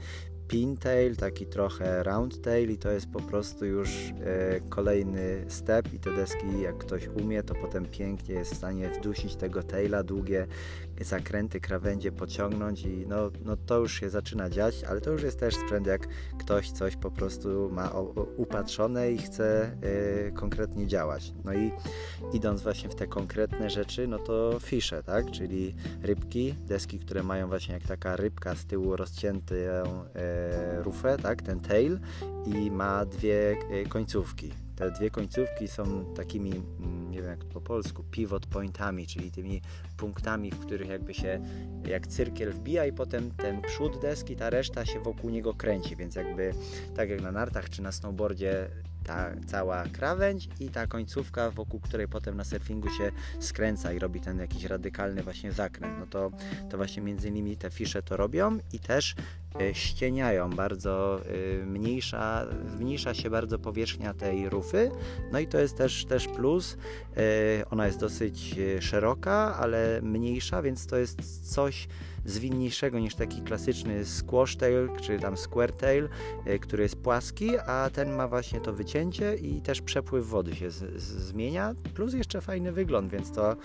pintail, 0.49 1.17
taki 1.17 1.47
trochę 1.47 2.03
roundtail 2.03 2.71
i 2.71 2.79
to 2.79 2.91
jest 2.91 3.11
po 3.11 3.21
prostu 3.21 3.65
już 3.65 3.89
e, 3.91 4.61
kolejny 4.69 5.45
step 5.49 5.95
i 5.95 5.99
te 5.99 6.11
deski 6.11 6.61
jak 6.63 6.79
ktoś 6.79 7.09
umie, 7.23 7.43
to 7.43 7.55
potem 7.55 7.87
pięknie 7.87 8.35
jest 8.35 8.53
w 8.55 8.57
stanie 8.57 8.91
wdusić 8.91 9.37
tego 9.37 9.63
taila, 9.63 10.03
długie 10.03 10.47
zakręty, 11.05 11.61
krawędzie 11.61 12.13
pociągnąć 12.13 12.83
i 12.85 13.07
no, 13.07 13.31
no 13.45 13.57
to 13.57 13.79
już 13.79 14.01
się 14.01 14.11
zaczyna 14.11 14.51
dziać, 14.51 14.85
ale 14.85 15.01
to 15.01 15.11
już 15.11 15.23
jest 15.23 15.41
też 15.41 15.55
sprzęt 15.55 15.87
jak 15.87 16.09
ktoś 16.39 16.71
coś 16.71 16.97
po 16.97 17.11
prostu 17.11 17.71
ma 17.73 17.93
upatrzone 18.37 19.13
i 19.13 19.19
chce 19.19 19.73
y, 20.29 20.33
konkretnie 20.33 20.87
działać. 20.87 21.33
No 21.45 21.55
i 21.55 21.73
idąc 22.33 22.63
właśnie 22.63 22.89
w 22.89 22.95
te 22.95 23.07
konkretne 23.07 23.71
rzeczy, 23.71 24.09
no 24.09 24.19
to 24.19 24.59
fisze, 24.61 25.03
tak, 25.03 25.31
czyli 25.31 25.75
rybki, 26.03 26.55
deski, 26.67 26.99
które 26.99 27.23
mają 27.23 27.49
właśnie 27.49 27.75
jak 27.75 27.83
taka 27.83 28.17
rybka 28.17 28.55
z 28.55 28.65
tyłu 28.65 28.97
rozciętą 28.97 29.55
y, 29.55 30.83
rufę, 30.83 31.17
tak, 31.23 31.43
ten 31.43 31.61
tail 31.61 32.01
i 32.47 32.71
ma 32.71 33.05
dwie 33.05 33.57
y, 33.73 33.89
końcówki 33.89 34.68
te 34.79 34.91
dwie 34.91 35.11
końcówki 35.11 35.69
są 35.69 36.15
takimi, 36.15 36.51
mm, 36.51 37.11
nie 37.11 37.19
wiem 37.19 37.31
jak 37.31 37.45
po 37.45 37.61
polsku, 37.61 38.05
pivot 38.11 38.47
pointami, 38.47 39.07
czyli 39.07 39.31
tymi 39.31 39.63
punktami, 39.97 40.51
w 40.51 40.59
których 40.59 40.89
jakby 40.89 41.15
się 41.15 41.41
jak 41.87 42.07
cyrkiel 42.07 42.53
wbija 42.53 42.87
i 42.87 42.93
potem 42.93 43.31
ten 43.31 43.63
przód 43.63 44.01
deski, 44.01 44.37
ta 44.37 44.51
reszta 44.51 44.87
się 44.87 45.01
wokół 45.01 45.31
niego 45.31 45.55
kręci, 45.55 45.97
więc 45.97 46.15
jakby 46.15 46.55
tak 46.97 47.11
jak 47.11 47.23
na 47.23 47.33
nartach 47.33 47.71
czy 47.71 47.83
na 47.83 47.93
snowboardzie 47.93 48.69
ta 49.05 49.31
cała 49.47 49.85
krawędź 49.85 50.49
i 50.61 50.69
ta 50.69 50.87
końcówka, 50.87 51.51
wokół 51.51 51.81
której 51.81 52.09
potem 52.09 52.37
na 52.37 52.45
surfingu 52.45 52.89
się 52.91 53.13
skręca 53.41 53.93
i 53.93 53.99
robi 53.99 54.21
ten 54.21 54.39
jakiś 54.39 54.65
radykalny 54.65 55.23
właśnie 55.23 55.53
zakręt. 55.53 55.99
No 55.99 56.07
to, 56.07 56.31
to 56.71 56.77
właśnie 56.77 57.03
między 57.03 57.29
innymi 57.29 57.57
te 57.57 57.71
fisze 57.71 58.03
to 58.03 58.17
robią 58.17 58.59
i 58.73 58.79
też 58.79 59.15
ścieniają 59.73 60.51
bardzo 60.51 61.21
e, 61.21 61.67
mniejsza, 61.67 62.47
zmniejsza 62.77 63.15
się 63.15 63.31
bardzo 63.31 63.59
powierzchnia 63.59 64.15
tej 64.15 64.49
rufy 64.49 64.91
no 65.33 65.39
i 65.39 65.47
to 65.47 65.59
jest 65.59 65.77
też, 65.77 66.05
też 66.05 66.29
plus 66.29 66.77
e, 67.17 67.21
ona 67.71 67.87
jest 67.87 68.01
dosyć 68.01 68.55
szeroka, 68.81 69.57
ale 69.61 70.01
mniejsza, 70.03 70.63
więc 70.63 70.87
to 70.87 70.97
jest 70.97 71.53
coś 71.55 71.89
zwinniejszego 72.25 72.99
niż 72.99 73.15
taki 73.15 73.43
klasyczny 73.43 74.05
squash 74.05 74.57
tail 74.57 74.89
czy 75.01 75.19
tam 75.19 75.37
square 75.37 75.73
tail, 75.73 76.09
e, 76.45 76.59
który 76.59 76.83
jest 76.83 76.97
płaski, 76.97 77.59
a 77.59 77.91
ten 77.93 78.13
ma 78.13 78.29
właśnie 78.29 78.61
to 78.61 78.73
wycięcie 78.73 79.35
i 79.35 79.63
też 79.63 79.83
przepływ 79.83 80.27
wody 80.27 80.57
się 80.57 80.71
z, 80.71 80.77
z, 80.77 81.03
zmienia, 81.03 81.75
plus 81.95 82.15
jeszcze 82.15 82.41
fajny 82.41 82.73
wygląd, 82.73 83.11
więc 83.11 83.33
to 83.33 83.57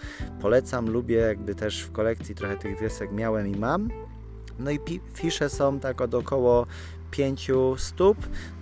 polecam, 0.42 0.90
lubię, 0.90 1.16
jakby 1.16 1.56
też 1.56 1.82
w 1.82 1.92
kolekcji 1.92 2.36
trochę 2.36 2.58
tych 2.58 2.80
wiesek 2.80 3.12
miałem 3.12 3.48
i 3.48 3.56
mam. 3.56 4.13
No 4.60 4.72
i 4.72 4.80
fisze 5.14 5.50
są 5.50 5.80
tak 5.80 6.02
od 6.02 6.14
około 6.14 6.68
5 7.12 7.52
stóp 7.78 8.18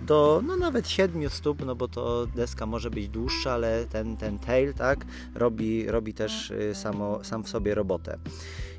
do 0.06 0.42
no 0.46 0.56
nawet 0.56 0.88
7 0.88 1.30
stóp, 1.30 1.66
no 1.66 1.76
bo 1.76 1.88
to 1.88 2.26
deska 2.26 2.66
może 2.66 2.90
być 2.90 3.08
dłuższa, 3.08 3.52
ale 3.52 3.84
ten, 3.86 4.16
ten 4.16 4.38
tail 4.38 4.74
tak 4.74 5.04
robi, 5.34 5.86
robi 5.86 6.14
też 6.14 6.50
y, 6.50 6.74
samo, 6.74 7.24
sam 7.24 7.44
w 7.44 7.48
sobie 7.48 7.74
robotę. 7.74 8.18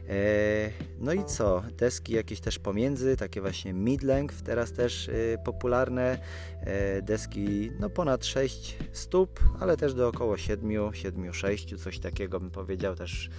E, 0.09 0.71
no 0.99 1.13
i 1.13 1.25
co? 1.25 1.63
Deski 1.77 2.13
jakieś 2.13 2.39
też 2.39 2.59
pomiędzy, 2.59 3.17
takie 3.17 3.41
właśnie 3.41 3.73
mid-length, 3.73 4.41
teraz 4.45 4.73
też 4.73 5.09
e, 5.09 5.37
popularne. 5.37 6.17
E, 6.65 7.01
deski 7.01 7.71
no 7.79 7.89
ponad 7.89 8.25
6 8.25 8.77
stóp, 8.91 9.39
ale 9.59 9.77
też 9.77 9.93
do 9.93 10.07
około 10.07 10.37
7, 10.37 10.93
7, 10.93 11.33
6, 11.33 11.75
coś 11.83 11.99
takiego 11.99 12.39
bym 12.39 12.51
powiedział. 12.51 12.95
Też 12.95 13.29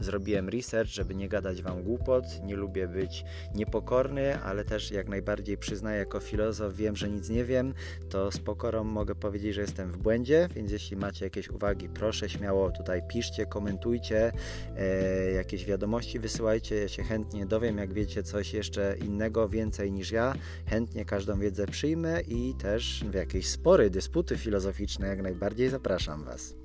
zrobiłem 0.00 0.48
research, 0.48 0.90
żeby 0.90 1.14
nie 1.14 1.28
gadać 1.28 1.62
Wam 1.62 1.82
głupot. 1.82 2.24
Nie 2.42 2.56
lubię 2.56 2.88
być 2.88 3.24
niepokorny, 3.54 4.38
ale 4.42 4.64
też 4.64 4.90
jak 4.90 5.08
najbardziej 5.08 5.58
przyznaję 5.58 5.98
jako 5.98 6.20
filozof, 6.20 6.76
wiem, 6.76 6.96
że 6.96 7.10
nic 7.10 7.28
nie 7.28 7.44
wiem, 7.44 7.74
to 8.10 8.32
z 8.32 8.38
pokorą 8.38 8.84
mogę 8.84 9.14
powiedzieć, 9.14 9.54
że 9.54 9.60
jestem 9.60 9.92
w 9.92 9.96
błędzie, 9.96 10.48
więc 10.54 10.70
jeśli 10.70 10.96
macie 10.96 11.24
jakieś 11.24 11.48
uwagi, 11.48 11.88
proszę 11.88 12.28
śmiało 12.28 12.70
tutaj 12.70 13.02
piszcie, 13.08 13.46
komentujcie, 13.46 14.32
e, 14.76 15.30
jakieś 15.30 15.64
wiadomości 15.64 16.18
wysyłajcie, 16.18 16.76
ja 16.76 16.88
się 16.88 17.02
chętnie 17.02 17.46
dowiem, 17.46 17.78
jak 17.78 17.92
wiecie 17.92 18.22
coś 18.22 18.52
jeszcze 18.52 18.96
innego, 18.98 19.48
więcej 19.48 19.92
niż 19.92 20.10
ja, 20.10 20.34
chętnie 20.66 21.04
każdą 21.04 21.38
wiedzę 21.38 21.66
przyjmę 21.66 22.20
i 22.20 22.54
też 22.54 22.73
w 23.10 23.14
jakieś 23.14 23.48
spory, 23.48 23.90
dysputy 23.90 24.36
filozoficzne 24.36 25.08
jak 25.08 25.22
najbardziej 25.22 25.68
zapraszam 25.68 26.24
Was. 26.24 26.63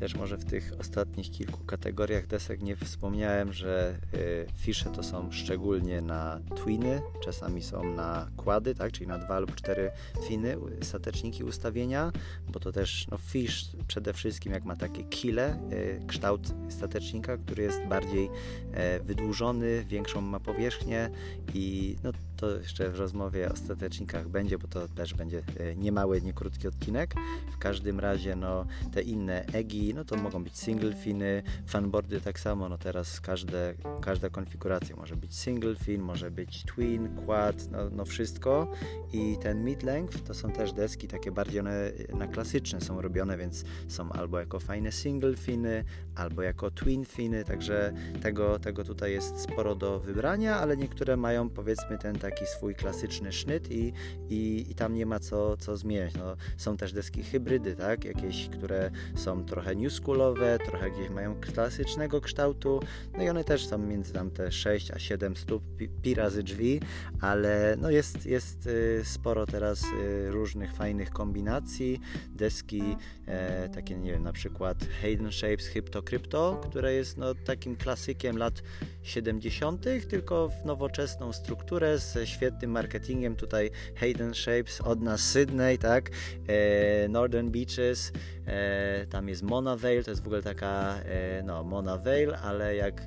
Też 0.00 0.14
może 0.14 0.36
w 0.36 0.44
tych 0.44 0.72
ostatnich 0.78 1.30
kilku 1.30 1.64
kategoriach 1.64 2.26
desek 2.26 2.62
nie 2.62 2.76
wspomniałem, 2.76 3.52
że 3.52 3.98
y, 4.14 4.46
fisze 4.56 4.90
to 4.90 5.02
są 5.02 5.32
szczególnie 5.32 6.00
na 6.00 6.40
twiny, 6.56 7.02
czasami 7.24 7.62
są 7.62 7.94
na 7.94 8.30
kłady, 8.36 8.74
tak, 8.74 8.92
czyli 8.92 9.06
na 9.06 9.18
dwa 9.18 9.38
lub 9.38 9.54
cztery 9.54 9.90
finy, 10.28 10.56
stateczniki 10.82 11.44
ustawienia, 11.44 12.12
bo 12.48 12.60
to 12.60 12.72
też 12.72 13.06
no, 13.10 13.18
fish 13.18 13.70
przede 13.86 14.12
wszystkim 14.12 14.52
jak 14.52 14.64
ma 14.64 14.76
takie 14.76 15.04
kile, 15.04 15.58
y, 15.72 16.02
kształt 16.06 16.54
statecznika, 16.68 17.36
który 17.36 17.62
jest 17.62 17.80
bardziej 17.88 18.30
e, 18.72 19.00
wydłużony, 19.00 19.84
większą 19.88 20.20
ma 20.20 20.40
powierzchnię 20.40 21.10
i 21.54 21.96
no, 22.02 22.12
to 22.40 22.58
jeszcze 22.58 22.90
w 22.90 22.98
rozmowie 22.98 23.52
o 23.52 23.56
statecznikach 23.56 24.28
będzie, 24.28 24.58
bo 24.58 24.68
to 24.68 24.88
też 24.88 25.14
będzie 25.14 25.42
e, 25.56 25.76
niemały, 25.76 26.22
nie 26.22 26.32
krótki 26.32 26.68
odcinek. 26.68 27.14
W 27.52 27.58
każdym 27.58 28.00
razie, 28.00 28.36
no, 28.36 28.66
te 28.92 29.02
inne 29.02 29.46
EGI, 29.46 29.94
no 29.94 30.04
to 30.04 30.16
mogą 30.16 30.44
być 30.44 30.58
single 30.58 30.92
finy, 30.92 31.42
fanboardy 31.66 32.20
tak 32.20 32.40
samo, 32.40 32.68
no 32.68 32.78
teraz 32.78 33.20
każde, 33.20 33.74
każda 34.00 34.30
konfiguracja 34.30 34.96
może 34.96 35.16
być 35.16 35.34
single 35.34 35.76
fin, 35.76 36.02
może 36.02 36.30
być 36.30 36.64
twin, 36.64 37.16
quad, 37.26 37.70
no, 37.70 37.78
no 37.90 38.04
wszystko 38.04 38.72
i 39.12 39.36
ten 39.42 39.64
mid-length 39.64 40.22
to 40.26 40.34
są 40.34 40.52
też 40.52 40.72
deski 40.72 41.08
takie 41.08 41.32
bardziej 41.32 41.60
one 41.60 41.92
na 42.18 42.26
klasyczne 42.26 42.80
są 42.80 43.00
robione, 43.02 43.38
więc 43.38 43.64
są 43.88 44.12
albo 44.12 44.38
jako 44.38 44.60
fajne 44.60 44.92
single 44.92 45.36
finy, 45.36 45.84
albo 46.14 46.42
jako 46.42 46.70
twin 46.70 47.04
finy, 47.04 47.44
także 47.44 47.92
tego, 48.22 48.58
tego 48.58 48.84
tutaj 48.84 49.12
jest 49.12 49.40
sporo 49.40 49.74
do 49.74 50.00
wybrania, 50.00 50.56
ale 50.56 50.76
niektóre 50.76 51.16
mają 51.16 51.50
powiedzmy 51.50 51.98
ten 51.98 52.18
taki 52.18 52.29
swój 52.46 52.74
klasyczny 52.74 53.32
sznyt 53.32 53.72
i, 53.72 53.92
i, 54.28 54.66
i 54.70 54.74
tam 54.74 54.94
nie 54.94 55.06
ma 55.06 55.20
co, 55.20 55.56
co 55.56 55.76
zmieniać. 55.76 56.14
No, 56.14 56.36
są 56.56 56.76
też 56.76 56.92
deski 56.92 57.22
hybrydy, 57.22 57.76
tak? 57.76 58.04
Jakieś, 58.04 58.48
które 58.48 58.90
są 59.14 59.44
trochę 59.44 59.74
new 59.74 59.92
schoolowe, 59.92 60.58
trochę 60.58 60.90
gdzieś 60.90 61.10
mają 61.10 61.40
klasycznego 61.40 62.20
kształtu, 62.20 62.80
no 63.16 63.22
i 63.22 63.28
one 63.28 63.44
też 63.44 63.66
są 63.66 63.78
między 63.78 64.12
tam 64.12 64.30
te 64.30 64.52
6 64.52 64.90
a 64.90 64.98
7 64.98 65.36
stóp 65.36 65.62
pi, 65.76 65.88
pi 65.88 66.14
razy 66.14 66.42
drzwi, 66.42 66.80
ale 67.20 67.76
no 67.78 67.90
jest, 67.90 68.26
jest 68.26 68.66
y, 68.66 69.02
sporo 69.04 69.46
teraz 69.46 69.82
y, 69.84 70.30
różnych 70.30 70.74
fajnych 70.74 71.10
kombinacji, 71.10 72.00
deski 72.28 72.82
e, 73.26 73.68
takie, 73.68 73.96
nie 73.96 74.12
wiem, 74.12 74.22
na 74.22 74.32
przykład 74.32 74.78
Hayden 75.02 75.32
Shapes 75.32 75.66
Hypto 75.66 76.02
Crypto, 76.02 76.60
które 76.62 76.94
jest 76.94 77.16
no, 77.16 77.34
takim 77.34 77.76
klasykiem 77.76 78.38
lat 78.38 78.62
70., 79.02 79.84
tylko 80.08 80.48
w 80.48 80.64
nowoczesną 80.64 81.32
strukturę 81.32 81.98
ze 82.20 82.26
świetnym 82.26 82.70
marketingiem. 82.70 83.36
Tutaj 83.36 83.70
Hayden 83.96 84.34
Shapes 84.34 84.80
od 84.80 85.00
nas 85.00 85.20
Sydney, 85.20 85.78
tak? 85.78 86.10
E, 86.48 87.08
Northern 87.08 87.50
Beaches, 87.50 88.12
e, 88.46 89.06
tam 89.06 89.28
jest 89.28 89.42
Mona 89.42 89.76
Vale, 89.76 90.02
to 90.02 90.10
jest 90.10 90.22
w 90.22 90.26
ogóle 90.26 90.42
taka 90.42 90.94
e, 91.04 91.42
no, 91.42 91.64
Mona 91.64 91.96
Vale, 91.96 92.38
ale 92.38 92.76
jak 92.76 93.02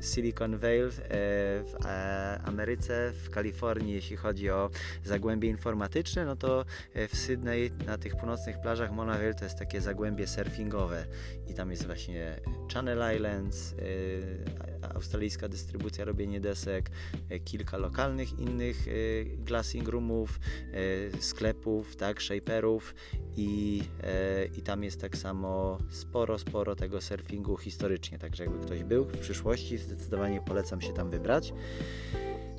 Silicon 0.00 0.58
Vale 0.58 0.90
w 0.90 1.74
Ameryce, 2.44 3.12
w 3.24 3.30
Kalifornii, 3.30 3.94
jeśli 3.94 4.16
chodzi 4.16 4.50
o 4.50 4.70
zagłębie 5.04 5.48
informatyczne, 5.48 6.24
no 6.24 6.36
to 6.36 6.64
w 7.08 7.16
Sydney 7.16 7.70
na 7.86 7.98
tych 7.98 8.16
północnych 8.16 8.60
plażach 8.60 8.92
Mona 8.92 9.12
Vale 9.12 9.34
to 9.34 9.44
jest 9.44 9.58
takie 9.58 9.80
zagłębie 9.80 10.26
surfingowe 10.26 11.04
i 11.48 11.54
tam 11.54 11.70
jest 11.70 11.86
właśnie 11.86 12.40
Channel 12.72 13.16
Islands, 13.16 13.74
australijska 14.94 15.48
dystrybucja, 15.48 16.04
robienie 16.04 16.40
desek, 16.40 16.90
kilka 17.44 17.76
lokalnych 17.76 18.38
innych 18.42 18.86
glassing 19.38 19.88
roomów, 19.88 20.40
sklepów, 21.20 21.96
tak, 21.96 22.22
shaperów 22.22 22.94
i, 23.36 23.82
i 24.58 24.62
tam 24.62 24.84
jest 24.84 25.00
tak 25.00 25.16
samo 25.16 25.78
sporo, 25.90 26.38
sporo 26.38 26.76
tego 26.76 27.00
surfingu 27.00 27.56
historycznie, 27.56 28.18
także 28.18 28.44
jakby 28.44 28.66
ktoś 28.66 28.84
był 28.84 29.04
w 29.04 29.18
przyszłości, 29.18 29.78
zdecydowanie 29.78 30.40
polecam 30.40 30.80
się 30.80 30.92
tam 30.92 31.10
wybrać. 31.10 31.52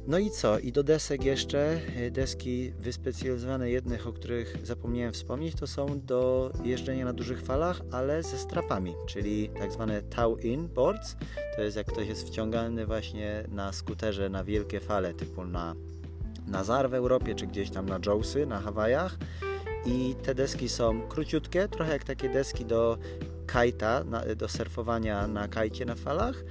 No 0.07 0.19
i 0.19 0.31
co? 0.31 0.59
I 0.59 0.71
do 0.71 0.83
desek 0.83 1.23
jeszcze, 1.23 1.79
e, 1.95 2.11
deski 2.11 2.73
wyspecjalizowane 2.79 3.69
jednych, 3.69 4.07
o 4.07 4.13
których 4.13 4.57
zapomniałem 4.63 5.13
wspomnieć, 5.13 5.55
to 5.55 5.67
są 5.67 5.99
do 5.99 6.51
jeżdżenia 6.63 7.05
na 7.05 7.13
dużych 7.13 7.41
falach, 7.41 7.81
ale 7.91 8.23
ze 8.23 8.37
strapami, 8.37 8.95
czyli 9.07 9.49
tak 9.59 9.71
zwane 9.71 10.01
tow-in 10.01 10.67
boards. 10.67 11.15
To 11.55 11.61
jest 11.61 11.77
jak 11.77 11.87
ktoś 11.87 12.07
jest 12.07 12.27
wciągany 12.27 12.85
właśnie 12.85 13.43
na 13.51 13.73
skuterze 13.73 14.29
na 14.29 14.43
wielkie 14.43 14.79
fale, 14.79 15.13
typu 15.13 15.45
na 15.45 15.75
Nazar 16.47 16.89
w 16.89 16.93
Europie, 16.93 17.35
czy 17.35 17.47
gdzieś 17.47 17.69
tam 17.69 17.89
na 17.89 17.99
Jowsy, 18.05 18.45
na 18.45 18.59
Hawajach. 18.59 19.17
I 19.85 20.15
te 20.23 20.35
deski 20.35 20.69
są 20.69 21.07
króciutkie, 21.07 21.67
trochę 21.67 21.91
jak 21.91 22.03
takie 22.03 22.29
deski 22.29 22.65
do 22.65 22.97
kajta, 23.45 24.03
do 24.35 24.49
surfowania 24.49 25.27
na 25.27 25.47
kajcie 25.47 25.85
na 25.85 25.95
falach 25.95 26.43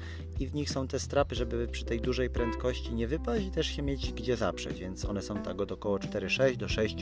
i 0.43 0.47
w 0.47 0.55
nich 0.55 0.71
są 0.71 0.89
te 0.89 1.01
strapy, 1.01 1.35
żeby 1.35 1.69
przy 1.69 1.85
tej 1.85 2.01
dużej 2.01 2.31
prędkości 2.31 2.95
nie 2.95 3.09
wypaść 3.09 3.47
i 3.47 3.51
też 3.51 3.67
się 3.67 3.83
mieć 3.83 4.13
gdzie 4.13 4.37
zaprzeć, 4.37 4.81
więc 4.81 5.05
one 5.05 5.23
są 5.23 5.43
tak 5.43 5.61
od 5.61 5.73
około 5.73 5.99
4,6 5.99 6.57
do 6.57 6.69
6, 6.69 6.97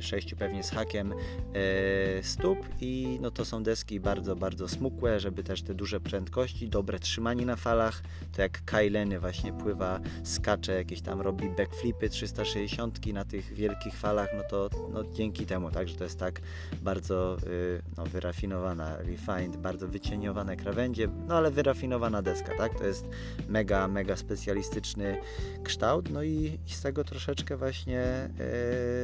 6 0.00 0.32
e, 0.32 0.36
pewnie 0.36 0.62
z 0.62 0.70
hakiem 0.70 1.12
e, 1.12 2.22
stóp 2.22 2.58
i 2.80 3.18
no 3.20 3.30
to 3.30 3.44
są 3.44 3.62
deski 3.62 4.00
bardzo, 4.00 4.36
bardzo 4.36 4.68
smukłe, 4.68 5.20
żeby 5.20 5.44
też 5.44 5.62
te 5.62 5.74
duże 5.74 6.00
prędkości, 6.00 6.68
dobre 6.68 6.98
trzymanie 6.98 7.46
na 7.46 7.56
falach, 7.56 8.02
to 8.32 8.42
jak 8.42 8.64
Kyleny 8.64 9.20
właśnie 9.20 9.52
pływa, 9.52 10.00
skacze, 10.24 10.74
jakieś 10.74 11.00
tam 11.00 11.20
robi 11.20 11.50
backflipy 11.50 12.08
360 12.08 13.06
na 13.06 13.24
tych 13.24 13.54
wielkich 13.54 13.94
falach, 13.94 14.28
no 14.36 14.42
to 14.50 14.70
no 14.92 15.04
dzięki 15.12 15.46
temu, 15.46 15.70
także 15.70 15.96
to 15.96 16.04
jest 16.04 16.18
tak 16.18 16.40
bardzo 16.82 17.36
y, 17.46 17.82
no, 17.96 18.04
wyrafinowana, 18.06 18.96
refined, 18.96 19.56
bardzo 19.56 19.88
wycieniowane 19.88 20.56
krawędzie, 20.56 21.08
no 21.28 21.36
ale 21.36 21.50
wyrafinowana 21.50 22.22
deska, 22.22 22.33
tak? 22.42 22.78
To 22.78 22.86
jest 22.86 23.08
mega, 23.48 23.88
mega 23.88 24.16
specjalistyczny 24.16 25.16
kształt, 25.62 26.10
no 26.10 26.22
i, 26.22 26.58
i 26.66 26.70
z 26.70 26.82
tego 26.82 27.04
troszeczkę 27.04 27.56
właśnie 27.56 28.30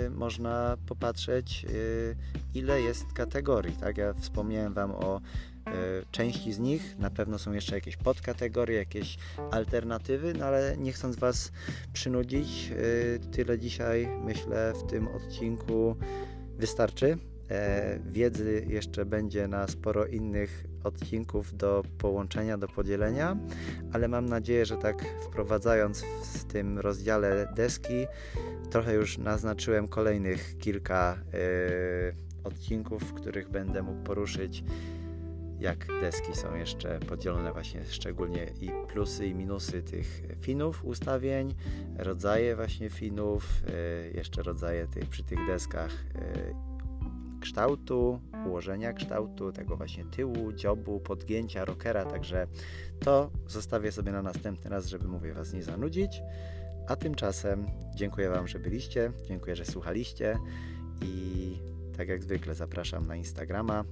y, 0.07 0.11
można 0.11 0.77
popatrzeć, 0.87 1.67
y, 1.71 2.17
ile 2.55 2.81
jest 2.81 3.13
kategorii, 3.13 3.77
tak? 3.77 3.99
Ja 3.99 4.15
wspomniałem 4.15 4.75
Wam 4.75 4.91
o 4.91 5.21
części 6.11 6.53
z 6.53 6.59
nich. 6.59 6.99
Na 6.99 7.11
pewno 7.11 7.39
są 7.39 7.53
jeszcze 7.53 7.75
jakieś 7.75 7.97
podkategorie, 7.97 8.77
jakieś 8.77 9.19
alternatywy, 9.51 10.35
no 10.39 10.45
ale 10.45 10.77
nie 10.77 10.93
chcąc 10.93 11.17
Was 11.17 11.53
przynudzić, 11.93 12.73
tyle 13.33 13.59
dzisiaj 13.59 14.09
myślę 14.25 14.73
w 14.73 14.91
tym 14.91 15.09
odcinku 15.09 15.97
wystarczy. 16.59 17.19
E, 17.51 17.99
wiedzy 18.11 18.67
jeszcze 18.69 19.05
będzie 19.05 19.49
na 19.49 19.69
sporo 19.69 20.07
innych 20.07 20.65
odcinków 20.85 21.57
do 21.57 21.83
połączenia, 21.99 22.59
do 22.59 22.69
podzielenia, 22.69 23.37
ale 23.93 24.09
mam 24.09 24.27
nadzieję, 24.27 24.67
że 24.67 24.77
tak 24.77 25.05
wprowadzając 25.25 26.05
w 26.35 26.45
tym 26.45 26.79
rozdziale 26.79 27.53
deski, 27.57 28.07
trochę 28.71 28.95
już 28.95 29.19
naznaczyłem 29.19 29.89
kolejnych 29.89 30.59
kilka 30.59 31.19
y, 31.35 32.45
odcinków, 32.45 33.03
w 33.03 33.15
których 33.15 33.49
będę 33.49 33.83
mógł 33.83 34.03
poruszyć 34.03 34.65
jak 35.61 35.87
deski 36.01 36.35
są 36.35 36.55
jeszcze 36.55 37.01
podzielone 37.01 37.53
właśnie 37.53 37.85
szczególnie 37.85 38.47
i 38.61 38.71
plusy 38.93 39.27
i 39.27 39.35
minusy 39.35 39.83
tych 39.83 40.23
finów 40.41 40.85
ustawień, 40.85 41.55
rodzaje 41.99 42.57
właśnie 42.57 42.91
finów, 42.91 43.63
y, 43.69 44.13
jeszcze 44.15 44.43
rodzaje 44.43 44.87
tych 44.87 45.09
przy 45.09 45.23
tych 45.23 45.47
deskach 45.47 45.93
y, 45.93 46.70
kształtu, 47.41 48.21
ułożenia 48.47 48.93
kształtu, 48.93 49.53
tego 49.53 49.77
właśnie 49.77 50.05
tyłu, 50.05 50.53
dziobu, 50.53 51.01
podgięcia, 51.01 51.65
rockera, 51.65 52.05
także 52.05 52.47
to 53.01 53.31
zostawię 53.47 53.93
sobie 53.93 54.13
na 54.13 54.23
następny 54.23 54.71
raz, 54.71 54.87
żeby 54.87 55.09
mówię 55.09 55.33
Was 55.35 55.53
nie 55.53 55.63
zanudzić. 55.63 56.23
A 56.89 56.97
tymczasem 56.97 57.67
dziękuję 57.95 58.31
Wam, 58.31 58.49
że 58.49 58.59
byliście, 58.59 59.13
dziękuję, 59.29 59.57
że 59.57 59.65
słuchaliście 59.65 60.39
i 61.03 61.57
tak 61.97 62.09
jak 62.09 62.23
zwykle 62.23 62.55
zapraszam 62.55 63.07
na 63.07 63.17
Instagrama 63.17 63.85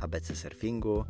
ABC 0.00 0.36
Surfingu, 0.36 1.04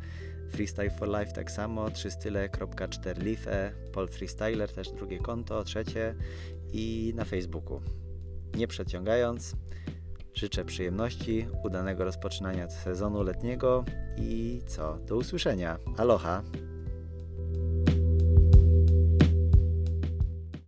Freestyle 0.51 0.89
for 0.89 1.07
Life 1.07 1.31
tak 1.31 1.51
samo, 1.51 1.91
trzystyle.4life, 1.91 3.71
Paul 3.93 4.07
Freestyler 4.07 4.73
też 4.73 4.91
drugie 4.91 5.19
konto, 5.19 5.63
trzecie 5.63 6.15
i 6.73 7.13
na 7.15 7.25
Facebooku. 7.25 7.81
Nie 8.55 8.67
przeciągając, 8.67 9.55
Życzę 10.39 10.65
przyjemności, 10.65 11.47
udanego 11.63 12.03
rozpoczynania 12.03 12.69
sezonu 12.69 13.23
letniego 13.23 13.85
i 14.17 14.61
co? 14.67 14.97
Do 14.97 15.15
usłyszenia. 15.15 15.77
Aloha! 15.97 16.43